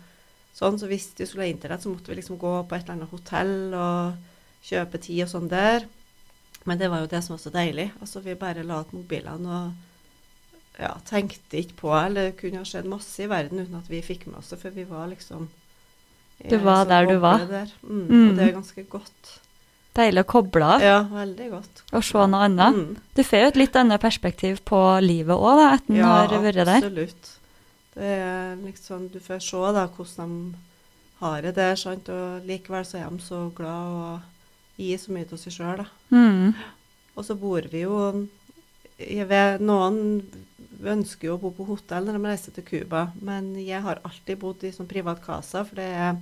sånn, 0.56 0.80
så 0.80 0.88
hvis 0.88 1.10
vi 1.18 1.28
skulle 1.28 1.44
ha 1.44 1.52
internett, 1.52 1.84
så 1.84 1.92
måtte 1.92 2.12
vi 2.12 2.20
liksom 2.22 2.40
gå 2.40 2.54
på 2.64 2.76
et 2.76 2.86
eller 2.86 2.96
annet 2.96 3.12
hotell 3.12 3.56
og 3.76 4.64
kjøpe 4.64 5.02
tid 5.04 5.26
og 5.26 5.32
sånn 5.34 5.52
der. 5.52 5.88
Men 6.66 6.78
det 6.82 6.88
var 6.90 7.04
jo 7.04 7.10
det 7.12 7.22
som 7.24 7.36
var 7.36 7.42
så 7.44 7.52
deilig. 7.54 7.92
Altså, 8.02 8.22
vi 8.26 8.34
bare 8.36 8.64
la 8.66 8.80
igjen 8.82 8.98
mobilene 9.04 9.58
og 9.60 10.82
ja, 10.82 10.92
tenkte 11.08 11.60
ikke 11.62 11.78
på, 11.80 11.92
eller 11.96 12.32
det 12.32 12.38
kunne 12.40 12.58
ha 12.64 12.68
skjedd 12.68 12.88
masse 12.90 13.22
i 13.24 13.30
verden 13.32 13.62
uten 13.62 13.78
at 13.80 13.88
vi 13.92 14.02
fikk 14.04 14.26
med 14.28 14.40
oss 14.42 14.50
det, 14.52 14.58
for 14.64 14.74
vi 14.76 14.84
var 14.90 15.08
liksom 15.12 15.46
Du 16.50 16.58
var 16.60 16.82
sånn 16.84 16.90
der 16.92 17.06
du 17.08 17.18
var. 17.24 17.46
Der. 17.48 17.70
Mm, 17.86 18.02
Mm. 18.10 18.30
Og 18.30 18.36
det 18.36 18.48
er 18.48 18.52
ganske 18.58 18.84
godt. 18.92 19.32
Deilig 19.96 20.26
å 20.26 20.28
koble 20.28 20.66
av 20.68 20.82
Ja, 20.84 20.98
veldig 21.08 21.50
godt. 21.54 21.84
og 21.94 22.04
se 22.04 22.26
noe 22.28 22.42
annet. 22.50 22.76
Mm. 22.76 22.98
Du 23.16 23.24
får 23.24 23.40
jo 23.40 23.48
et 23.54 23.56
litt 23.62 23.76
annet 23.80 24.02
perspektiv 24.02 24.60
på 24.68 24.82
livet 25.06 25.38
òg, 25.38 25.56
da, 25.62 25.70
etter 25.78 25.96
ja, 25.96 26.06
har 26.28 26.28
vært 26.44 26.66
der. 26.66 26.76
absolutt. 26.84 27.32
Det 27.96 28.04
er 28.20 28.56
liksom, 28.66 29.08
du 29.14 29.20
får 29.24 29.40
se 29.40 29.72
da 29.78 29.86
hvordan 29.88 30.52
de 30.52 30.58
har 31.22 31.42
det 31.42 31.56
der, 31.56 31.76
sant? 31.80 32.10
og 32.10 32.44
likevel 32.44 32.84
så 32.84 32.98
er 33.00 33.10
de 33.10 33.20
så 33.24 33.46
glad 33.56 33.96
og 33.96 34.20
gir 34.78 35.00
så 35.02 35.14
mye 35.16 35.28
til 35.30 35.40
seg 35.42 35.56
sjøl. 35.56 35.86
Mm. 36.12 36.56
Og 37.16 37.28
så 37.28 37.38
bor 37.40 37.68
vi 37.72 37.86
jo 37.86 38.00
jeg 38.96 39.28
vet, 39.28 39.64
Noen 39.64 40.22
ønsker 40.86 41.30
jo 41.30 41.36
å 41.36 41.42
bo 41.42 41.52
på 41.56 41.66
hotell 41.68 42.08
når 42.08 42.18
de 42.18 42.30
reiser 42.30 42.56
til 42.56 42.66
Cuba, 42.68 43.10
men 43.24 43.54
jeg 43.60 43.82
har 43.84 44.00
alltid 44.08 44.40
bodd 44.40 44.64
i 44.64 44.72
sånn 44.76 44.90
privat 44.90 45.22
casa, 45.24 45.66
for 45.68 45.80
det 45.80 45.90
er 45.92 46.16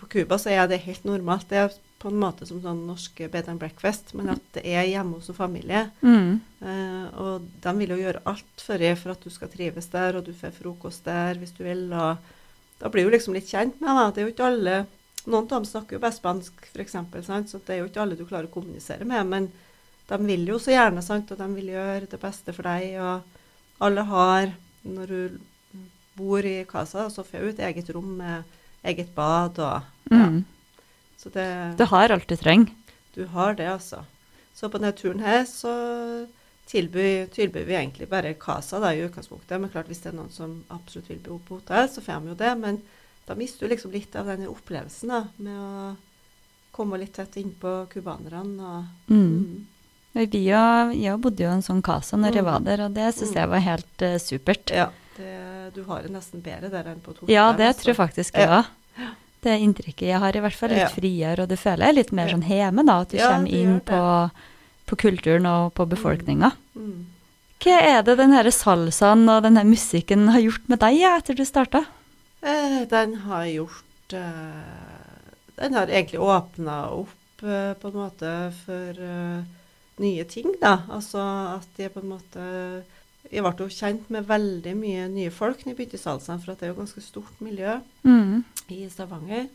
På 0.00 0.06
Cuba 0.08 0.38
så 0.40 0.48
er 0.48 0.64
det 0.64 0.78
helt 0.80 1.04
normalt. 1.04 1.50
Det 1.50 1.58
er 1.60 1.74
på 2.00 2.08
en 2.08 2.16
måte 2.16 2.46
som 2.48 2.62
sånn 2.62 2.86
norsk 2.88 3.18
bed 3.28 3.50
and 3.52 3.60
breakfast, 3.60 4.14
men 4.16 4.30
at 4.32 4.44
det 4.54 4.62
er 4.64 4.86
hjemme 4.88 5.18
hos 5.18 5.28
en 5.28 5.36
familie. 5.36 5.82
Mm. 6.00 6.38
Uh, 6.62 7.04
og 7.20 7.50
de 7.60 7.74
vil 7.82 7.92
jo 7.92 7.98
gjøre 8.00 8.22
alt 8.32 8.64
for 8.64 8.84
for 9.02 9.12
at 9.12 9.26
du 9.26 9.28
skal 9.34 9.50
trives 9.52 9.90
der, 9.92 10.16
og 10.16 10.24
du 10.24 10.32
får 10.32 10.56
frokost 10.56 11.04
der 11.04 11.36
hvis 11.36 11.52
du 11.58 11.64
vil. 11.66 11.92
og 11.92 12.16
Da 12.80 12.88
blir 12.88 13.04
du 13.04 13.10
liksom 13.12 13.36
litt 13.36 13.50
kjent 13.50 13.76
med 13.80 13.90
dem. 13.90 14.14
Det 14.14 14.22
er 14.22 14.26
jo 14.26 14.32
ikke 14.32 14.48
alle 14.48 14.78
Noen 15.26 15.44
av 15.44 15.48
dem 15.50 15.66
snakker 15.68 15.96
jo 15.96 16.02
bare 16.02 16.16
spansk, 16.16 16.68
f.eks., 16.72 16.96
så 17.50 17.60
det 17.66 17.74
er 17.74 17.82
jo 17.82 17.88
ikke 17.90 18.04
alle 18.04 18.16
du 18.16 18.24
klarer 18.24 18.48
å 18.48 18.52
kommunisere 18.52 19.04
med. 19.08 19.26
Men 19.28 19.48
de 20.08 20.18
vil 20.24 20.46
jo 20.48 20.60
så 20.62 20.72
gjerne, 20.72 21.02
sant, 21.04 21.30
og 21.32 21.40
de 21.40 21.48
vil 21.56 21.72
gjøre 21.74 22.08
det 22.08 22.20
beste 22.22 22.54
for 22.56 22.68
deg. 22.68 22.94
Og 23.02 23.84
alle 23.84 24.04
har, 24.08 24.54
når 24.88 25.12
du 25.12 25.40
bor 26.18 26.46
i 26.46 26.62
casa, 26.70 27.08
så 27.12 27.24
får 27.26 27.44
du 27.44 27.50
et 27.52 27.66
eget 27.68 27.90
rom 27.94 28.14
med 28.20 28.56
eget 28.86 29.10
bad 29.14 29.58
og 29.58 29.82
ja. 30.10 30.28
Mm. 30.30 30.44
Så 31.18 31.30
det 31.34 31.74
Du 31.78 31.84
har 31.90 32.12
alt 32.14 32.28
du 32.28 32.36
trenger. 32.36 32.72
du 33.14 33.26
har 33.26 33.54
det, 33.54 33.66
altså. 33.66 34.04
Så 34.54 34.68
på 34.68 34.78
denne 34.78 34.92
turen 34.92 35.20
her 35.20 35.44
så 35.44 35.72
tilbyr, 36.66 37.26
tilbyr 37.34 37.64
vi 37.64 37.74
egentlig 37.74 38.08
bare 38.08 38.34
casa 38.34 38.78
da, 38.78 38.92
i 38.94 39.02
utgangspunktet. 39.02 39.60
Men 39.60 39.70
klart 39.70 39.86
hvis 39.86 40.02
det 40.04 40.12
er 40.12 40.16
noen 40.18 40.30
som 40.30 40.64
absolutt 40.70 41.10
vil 41.10 41.20
bo 41.24 41.38
på 41.38 41.58
hotell, 41.58 41.88
så 41.88 42.02
får 42.04 42.20
de 42.20 42.32
jo 42.32 42.38
det. 42.38 42.54
Men 42.58 42.80
da 43.28 43.36
mister 43.36 43.66
du 43.66 43.72
liksom 43.74 43.92
litt 43.92 44.14
av 44.16 44.26
denne 44.30 44.48
opplevelsen 44.50 45.12
da, 45.12 45.22
med 45.36 45.58
å 45.58 45.96
komme 46.72 46.98
litt 47.00 47.12
tett 47.18 47.36
innpå 47.40 47.86
cubanerne. 47.92 48.86
Mm. 49.10 49.18
Mm. 49.18 49.66
Vi 50.18 50.42
jeg 50.48 51.20
bodde 51.20 51.44
jo 51.44 51.50
i 51.50 51.52
en 51.58 51.62
sånn 51.62 51.82
casa 51.84 52.16
når 52.16 52.34
jeg 52.38 52.44
Mm. 52.44 52.48
var 52.50 52.60
der, 52.64 52.84
og 52.86 52.94
det 52.94 53.14
syns 53.14 53.34
jeg 53.36 53.48
var 53.48 53.60
helt 53.60 54.02
uh, 54.02 54.16
supert. 54.18 54.70
Ja, 54.74 54.88
det, 55.18 55.74
du 55.74 55.82
har 55.84 56.02
det 56.02 56.10
nesten 56.10 56.42
bedre 56.42 56.70
der 56.72 56.88
enn 56.90 57.00
på 57.04 57.12
et. 57.12 57.28
Ja, 57.28 57.52
det 57.52 57.68
altså. 57.68 57.82
tror 57.82 57.92
jeg 57.92 57.96
faktisk 58.00 58.34
jeg 58.34 58.48
Ja. 58.48 58.62
òg. 58.62 58.74
Det 59.40 59.54
inntrykket 59.62 60.08
jeg 60.08 60.18
har, 60.18 60.34
i 60.34 60.40
hvert 60.40 60.54
fall 60.58 60.70
litt 60.70 60.78
Ja. 60.78 60.88
friere, 60.88 61.42
og 61.42 61.48
du 61.48 61.54
føler 61.56 61.86
deg 61.86 61.94
litt 61.94 62.12
mer 62.12 62.28
sånn 62.28 62.42
hjemme, 62.42 62.84
da, 62.84 63.00
at 63.00 63.10
du 63.10 63.16
Ja, 63.18 63.28
kommer 63.30 63.48
inn 63.48 63.80
på, 63.80 64.30
på 64.86 64.96
kulturen 64.96 65.46
og 65.46 65.74
på 65.74 65.86
befolkninga. 65.86 66.50
Mm. 66.74 67.04
Hva 67.60 67.76
er 67.82 68.02
det 68.02 68.16
den 68.18 68.32
her 68.32 68.44
salsaen 68.50 69.28
og 69.28 69.42
den 69.42 69.56
her 69.56 69.64
musikken 69.64 70.28
har 70.28 70.40
gjort 70.40 70.68
med 70.68 70.80
deg 70.80 71.00
etter 71.02 71.34
du 71.34 71.44
starta? 71.44 71.84
Eh, 72.42 72.82
den 72.88 73.14
har 73.24 73.44
gjort 73.50 74.12
eh, 74.14 75.22
Den 75.58 75.74
har 75.74 75.90
egentlig 75.90 76.20
åpna 76.22 76.76
opp 76.94 77.42
eh, 77.42 77.72
på 77.80 77.88
en 77.90 77.96
måte 77.98 78.32
for 78.64 79.00
nye 79.98 80.24
ting, 80.30 80.52
da. 80.62 80.76
Altså 80.94 81.18
at 81.58 81.80
jeg 81.82 81.90
på 81.90 81.98
en 82.04 82.12
måte 82.12 82.44
Jeg 83.28 83.42
ble 83.42 83.52
jo 83.58 83.66
kjent 83.74 84.06
med 84.14 84.28
veldig 84.28 84.74
mye 84.78 85.08
nye 85.10 85.32
folk 85.34 85.64
når 85.64 85.72
jeg 85.72 85.76
begynte 85.80 85.98
i 85.98 86.04
salsaen, 86.04 86.38
for 86.40 86.52
at 86.54 86.60
det 86.62 86.68
er 86.68 86.72
jo 86.72 86.78
ganske 86.82 87.02
stort 87.04 87.40
miljø 87.44 87.74
Mm. 88.06 88.44
i 88.72 88.86
Stavanger. 88.88 89.48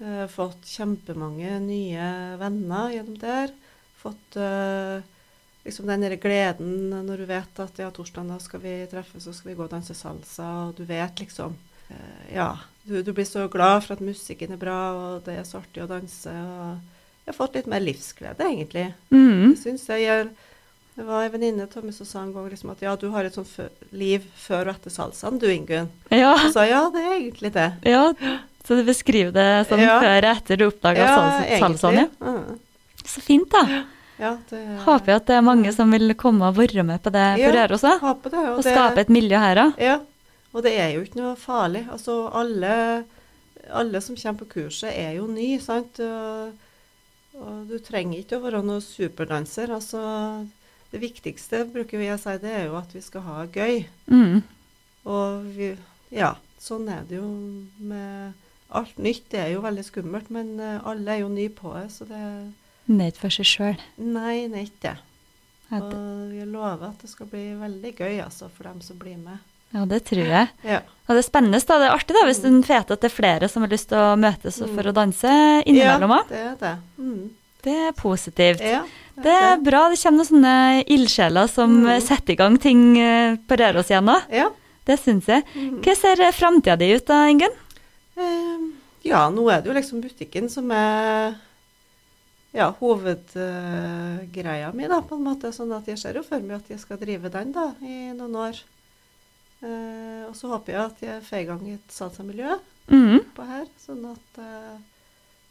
Eh, 0.00 0.24
fått 0.32 0.64
kjempemange 0.66 1.60
nye 1.62 2.08
venner 2.40 2.88
gjennom 2.96 3.18
der. 3.20 3.52
Fått 4.00 4.36
liksom 5.64 5.86
den 5.88 6.02
der 6.04 6.16
gleden 6.20 6.90
når 7.06 7.22
du 7.22 7.26
vet 7.28 7.60
at 7.62 7.78
ja, 7.80 7.90
torsdag 7.94 8.26
da 8.28 8.36
skal 8.42 8.60
vi 8.60 8.74
treffes 8.90 9.28
og 9.30 9.36
skal 9.36 9.52
vi 9.52 9.54
gå 9.56 9.64
og 9.64 9.70
danse 9.72 9.94
salsa, 9.96 10.48
og 10.68 10.74
du 10.76 10.82
vet 10.88 11.22
liksom 11.22 11.54
Ja, 12.34 12.48
du, 12.88 13.02
du 13.02 13.12
blir 13.12 13.26
så 13.28 13.46
glad 13.52 13.84
for 13.84 13.94
at 13.96 14.02
musikken 14.04 14.52
er 14.56 14.60
bra, 14.60 14.78
og 14.94 15.24
det 15.26 15.38
er 15.40 15.44
så 15.48 15.60
artig 15.62 15.84
å 15.84 15.88
danse. 15.90 16.30
og 16.32 16.80
Jeg 17.24 17.32
har 17.32 17.38
fått 17.38 17.54
litt 17.58 17.70
mer 17.70 17.84
livsglede, 17.84 18.48
egentlig. 18.48 18.88
Mm. 19.14 19.52
Jeg 19.54 19.60
synes 19.62 19.86
jeg, 19.88 20.02
jeg 20.08 20.28
det 20.94 21.02
var 21.08 21.24
en 21.24 21.32
venninne 21.32 21.64
av 21.66 21.82
meg 21.82 21.94
som 21.96 22.06
sa 22.06 22.20
en 22.22 22.30
gang 22.30 22.44
liksom 22.52 22.70
at 22.70 22.82
ja, 22.84 22.92
du 22.94 23.08
har 23.10 23.26
et 23.26 23.34
sånt 23.34 23.50
liv 23.90 24.22
før 24.38 24.68
og 24.70 24.76
etter 24.76 24.92
salsaen, 24.94 25.40
du 25.42 25.48
Ingunn. 25.50 25.88
Ja. 26.14 26.36
Og 26.38 26.52
sa 26.54 26.68
ja, 26.70 26.84
det 26.94 27.02
er 27.02 27.14
egentlig 27.16 27.50
det. 27.56 27.70
ja. 27.90 28.04
Så 28.64 28.78
du 28.78 28.84
beskriver 28.86 29.28
det 29.34 29.66
som 29.68 29.76
Ja. 29.76 29.98
før 30.00 30.24
og 30.24 30.36
etter 30.38 30.56
du 30.56 30.62
oppdaga 30.70 31.02
ja, 31.04 31.58
salsaen? 31.60 31.98
Ja. 31.98 32.06
Mm. 32.24 32.54
Så 33.04 33.20
fint, 33.20 33.50
da. 33.52 33.82
Ja, 34.16 34.30
det, 34.48 34.60
Håper 34.86 35.10
jeg 35.12 35.16
at 35.20 35.26
det 35.28 35.34
er 35.36 35.42
mange 35.44 35.72
som 35.74 35.90
vil 35.92 36.14
komme 36.16 36.46
og 36.48 36.56
være 36.56 36.84
med 36.86 37.02
på 37.02 37.10
det 37.12 37.24
på 37.42 37.50
Ja, 37.52 37.66
også. 37.66 37.98
håper 38.00 38.30
det. 38.32 38.44
Og 38.54 38.62
skape 38.64 39.02
et 39.02 39.10
miljø 39.12 39.36
her 39.42 39.60
òg. 39.66 39.74
Ja, 39.82 39.98
og 40.54 40.62
det 40.62 40.74
er 40.78 40.92
jo 40.94 41.02
ikke 41.04 41.20
noe 41.20 41.34
farlig. 41.38 41.82
Altså, 41.90 42.28
alle, 42.30 42.74
alle 43.74 44.02
som 44.04 44.16
kommer 44.16 44.44
på 44.44 44.52
kurset, 44.54 44.92
er 44.94 45.16
jo 45.18 45.26
nye, 45.26 45.58
sant. 45.62 45.98
Og, 45.98 46.54
og 47.34 47.64
du 47.70 47.80
trenger 47.82 48.20
ikke 48.20 48.38
å 48.38 48.44
være 48.44 48.62
noen 48.62 48.84
superdanser. 48.84 49.74
Altså, 49.74 50.00
det 50.94 51.02
viktigste, 51.02 51.64
bruker 51.74 51.98
vi 51.98 52.12
å 52.14 52.18
si, 52.22 52.36
det 52.38 52.52
er 52.54 52.68
jo 52.68 52.78
at 52.78 52.94
vi 52.94 53.02
skal 53.02 53.26
ha 53.26 53.44
gøy. 53.50 53.82
Mm. 54.06 54.44
Og 55.10 55.48
vi, 55.56 55.72
ja, 56.14 56.36
sånn 56.62 56.86
er 56.92 57.02
det 57.08 57.18
jo 57.18 57.26
med 57.82 58.38
alt 58.74 59.00
nytt. 59.02 59.26
Det 59.34 59.40
er 59.42 59.50
jo 59.56 59.64
veldig 59.64 59.84
skummelt, 59.86 60.30
men 60.34 60.54
eh, 60.62 60.78
alle 60.86 61.16
er 61.16 61.24
jo 61.24 61.32
nye 61.32 61.50
på 61.50 61.74
det, 61.74 61.88
så 61.94 62.06
det 62.08 62.22
Nøyd 62.84 63.16
for 63.16 63.32
seg 63.32 63.48
sjøl. 63.48 63.82
Nei, 63.96 64.44
det 64.52 64.58
er 64.60 64.64
ikke 64.68 64.82
det. 64.84 64.96
Og 65.78 66.32
vi 66.34 66.44
lover 66.44 66.90
at 66.90 67.00
det 67.00 67.08
skal 67.08 67.30
bli 67.30 67.46
veldig 67.56 67.92
gøy 67.96 68.18
altså, 68.20 68.50
for 68.52 68.68
dem 68.68 68.82
som 68.84 68.98
blir 69.00 69.16
med. 69.16 69.40
Ja, 69.74 69.84
det 69.90 70.02
tror 70.08 70.24
jeg. 70.30 70.48
Ja. 70.64 70.80
Og 71.04 71.16
det 71.16 71.20
er 71.20 71.26
spennende. 71.26 71.58
da. 71.66 71.78
Det 71.82 71.86
er 71.88 71.94
artig 71.98 72.14
da, 72.16 72.24
hvis 72.28 72.44
en 72.48 72.60
vet 72.64 72.90
at 72.94 73.00
det 73.02 73.08
er 73.10 73.14
flere 73.14 73.48
som 73.50 73.64
har 73.66 73.72
lyst 73.74 73.88
til 73.90 73.98
å 74.00 74.14
møtes 74.16 74.60
for 74.62 74.88
å 74.88 74.92
danse 74.96 75.32
innimellom 75.66 76.14
Ja, 76.14 76.22
det 76.30 76.42
er 76.44 76.54
det. 76.60 76.74
Mm. 76.98 77.24
Det 77.64 77.74
er 77.88 77.92
positivt. 77.96 78.60
Ja, 78.64 78.82
Det 79.16 79.32
er 79.32 79.56
bra. 79.62 79.88
Det 79.90 79.98
kommer 80.02 80.20
noen 80.22 80.28
sånne 80.30 80.84
ildsjeler 80.86 81.48
som 81.48 81.82
Mm. 81.84 82.00
setter 82.02 82.32
i 82.32 82.36
gang 82.36 82.56
ting 82.58 82.98
eh, 82.98 83.36
på 83.36 83.56
Røros 83.56 83.90
igjen 83.90 84.04
nå. 84.04 84.16
Ja. 84.30 84.48
Det 84.84 84.98
syns 85.00 85.26
jeg. 85.26 85.44
Mm. 85.54 85.80
Hva 85.82 85.94
ser 85.96 86.16
framtida 86.32 86.76
di 86.78 86.92
ut 86.94 87.06
da, 87.06 87.26
Ingunn? 87.28 87.54
Eh, 88.16 88.58
ja, 89.04 89.28
nå 89.30 89.48
er 89.50 89.60
det 89.62 89.70
jo 89.72 89.74
liksom 89.78 90.00
butikken 90.02 90.48
som 90.50 90.70
er 90.70 91.34
ja, 92.54 92.70
hovedgreia 92.80 94.72
mi, 94.74 94.86
da, 94.88 95.00
på 95.02 95.16
en 95.16 95.24
måte. 95.24 95.50
Sånn 95.52 95.72
at 95.76 95.86
jeg 95.90 95.98
ser 96.00 96.14
jo 96.20 96.22
for 96.26 96.40
meg 96.40 96.60
at 96.62 96.70
jeg 96.74 96.80
skal 96.80 96.98
drive 97.00 97.30
den 97.32 97.52
da, 97.54 97.70
i 97.82 98.12
noen 98.14 98.36
år. 98.36 98.60
Eh, 99.64 100.24
og 100.28 100.34
så 100.36 100.50
håper 100.52 100.74
jeg 100.74 100.82
at 100.84 101.04
jeg 101.06 101.22
får 101.24 101.40
i 101.40 101.48
gang 101.50 101.68
et 101.74 101.92
salsamiljø 101.92 102.58
Mm. 102.84 103.22
på 103.32 103.44
her, 103.48 103.64
sånn 103.80 104.02
at 104.10 104.38
uh, 104.44 104.74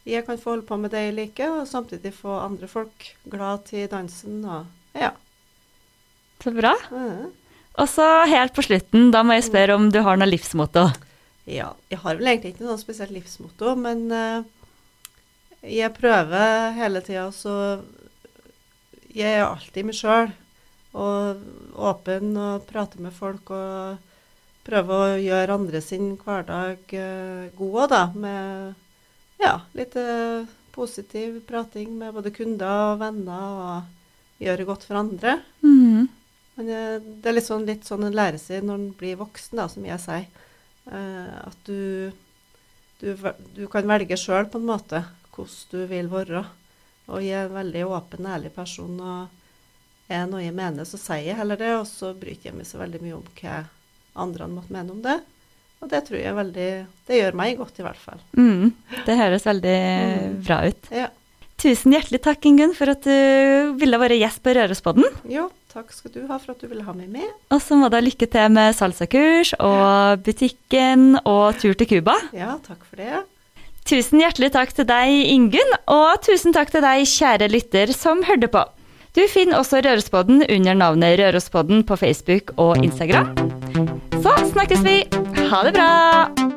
jeg 0.06 0.22
kan 0.22 0.38
få 0.38 0.52
holde 0.52 0.66
på 0.68 0.76
med 0.78 0.92
det 0.94 1.00
jeg 1.08 1.14
liker, 1.16 1.50
og 1.50 1.66
samtidig 1.66 2.12
få 2.14 2.30
andre 2.38 2.68
folk 2.70 3.08
glad 3.26 3.64
til 3.66 3.88
dansen. 3.90 4.44
og 4.44 4.68
ja. 4.94 5.10
Så 6.44 6.52
bra. 6.54 6.76
Mhm. 6.92 7.32
Og 7.74 7.88
så 7.90 8.06
helt 8.30 8.54
på 8.54 8.62
slutten, 8.62 9.10
da 9.10 9.24
må 9.26 9.34
jeg 9.34 9.48
spørre 9.48 9.74
om 9.74 9.88
du 9.90 9.98
har 10.06 10.14
noe 10.16 10.30
livsmotto. 10.30 10.84
Ja, 11.50 11.72
jeg 11.90 11.98
har 12.04 12.20
vel 12.20 12.30
egentlig 12.30 12.54
ikke 12.54 12.68
noe 12.68 12.78
spesielt 12.78 13.10
livsmotto, 13.10 13.74
men 13.74 14.06
uh, 14.14 14.44
jeg 15.66 15.90
prøver 15.98 16.70
hele 16.78 17.02
tida 17.02 17.32
så 17.34 17.82
Jeg 19.14 19.40
er 19.40 19.44
alltid 19.46 19.86
meg 19.86 19.94
sjøl. 19.98 20.30
Og 20.94 21.78
åpen 21.90 22.36
og 22.38 22.66
prate 22.68 23.00
med 23.02 23.14
folk 23.14 23.50
og 23.54 24.12
prøve 24.64 24.96
å 24.96 25.16
gjøre 25.20 25.58
andre 25.58 25.80
sin 25.84 26.14
hverdag 26.20 26.94
eh, 26.96 27.50
god 27.58 27.78
òg, 27.82 27.88
da. 27.92 28.02
Med 28.14 29.42
ja, 29.42 29.58
litt 29.76 29.96
eh, 30.00 30.46
positiv 30.74 31.40
prating 31.48 31.92
med 31.98 32.14
både 32.16 32.32
kunder 32.34 32.94
og 32.94 33.02
venner, 33.02 33.58
og 33.58 34.44
gjøre 34.44 34.68
godt 34.70 34.86
for 34.88 35.00
andre. 35.02 35.36
Mm. 35.66 36.08
Men 36.56 36.72
eh, 36.78 36.96
det 37.02 37.30
er 37.30 37.38
litt 37.38 37.50
sånn, 37.50 37.68
litt 37.68 37.86
sånn 37.88 38.08
en 38.08 38.16
lærer 38.16 38.40
seg 38.40 38.64
når 38.64 38.80
en 38.80 38.90
blir 38.98 39.20
voksen, 39.20 39.60
da, 39.60 39.68
som 39.70 39.86
jeg 39.86 40.00
sier. 40.02 40.42
At 40.84 41.56
du, 41.64 42.12
du, 43.00 43.14
du 43.56 43.62
kan 43.72 43.88
velge 43.88 44.18
sjøl 44.20 44.50
på 44.52 44.60
en 44.60 44.66
måte 44.68 44.98
hvordan 45.32 45.70
du 45.70 45.86
vil 45.88 46.10
være. 46.12 46.42
Og 47.08 47.24
jeg 47.24 47.38
er 47.38 47.48
en 47.48 47.56
veldig 47.56 47.86
åpen, 47.88 48.28
ærlig 48.28 48.52
person. 48.52 49.00
og 49.00 49.43
er 50.08 50.26
noe 50.28 50.42
jeg 50.44 50.54
mener, 50.54 50.84
så 50.84 50.98
sier 51.00 51.24
jeg 51.30 51.36
heller 51.38 51.56
det. 51.60 51.72
Og 51.78 51.86
så 51.88 52.12
bryr 52.18 52.36
jeg 52.44 52.54
meg 52.54 52.66
så 52.68 52.78
veldig 52.82 53.00
mye 53.02 53.16
om 53.18 53.24
hva 53.40 53.64
andre 54.24 54.48
måtte 54.50 54.72
mene 54.74 54.92
om 54.94 55.02
det. 55.04 55.18
Og 55.82 55.90
det 55.90 56.04
tror 56.06 56.16
jeg 56.20 56.34
veldig 56.36 56.68
Det 57.08 57.18
gjør 57.20 57.34
meg 57.36 57.58
godt, 57.58 57.78
i 57.78 57.82
hvert 57.84 58.00
fall. 58.00 58.20
Mm. 58.38 58.72
Det 59.04 59.16
høres 59.18 59.44
veldig 59.44 59.78
Mm. 60.04 60.42
bra 60.46 60.60
ut. 60.68 60.90
Ja. 60.90 61.08
Tusen 61.58 61.92
hjertelig 61.92 62.20
takk, 62.22 62.44
Ingunn, 62.46 62.74
for 62.74 62.90
at 62.90 63.02
du 63.04 63.74
ville 63.78 63.98
være 64.00 64.18
gjest 64.18 64.42
på 64.42 64.52
Rørospodden. 64.56 65.04
Jo, 65.30 65.50
takk 65.72 65.92
skal 65.92 66.10
du 66.10 66.26
ha 66.26 66.38
for 66.38 66.52
at 66.52 66.60
du 66.60 66.66
ville 66.68 66.82
ha 66.84 66.92
meg 66.92 67.08
med. 67.08 67.28
Og 67.50 67.60
så 67.62 67.76
må 67.78 67.88
du 67.90 67.96
ha 67.96 68.02
lykke 68.02 68.26
til 68.30 68.48
med 68.50 68.74
salsakurs 68.74 69.54
og 69.60 70.24
butikken 70.26 71.20
og 71.24 71.56
tur 71.60 71.74
til 71.74 71.86
Cuba. 71.86 72.16
Ja, 72.32 72.56
takk 72.66 72.82
for 72.88 72.96
det. 72.96 73.22
Tusen 73.84 74.20
hjertelig 74.20 74.50
takk 74.52 74.72
til 74.74 74.86
deg, 74.88 75.12
Ingunn, 75.30 75.74
og 75.92 76.22
tusen 76.24 76.52
takk 76.56 76.70
til 76.72 76.80
deg, 76.80 77.04
kjære 77.04 77.50
lytter, 77.52 77.92
som 77.92 78.22
hørte 78.24 78.48
på. 78.48 78.64
Du 79.14 79.22
finner 79.30 79.60
også 79.60 79.78
Rørospodden 79.84 80.42
under 80.50 80.74
navnet 80.74 81.20
Rørospodden 81.20 81.84
på 81.86 81.96
Facebook 81.96 82.50
og 82.56 82.82
Instagram. 82.82 83.30
Så 84.24 84.34
snakkes 84.50 84.82
vi. 84.82 84.98
Ha 85.52 85.62
det 85.68 85.76
bra! 85.78 86.53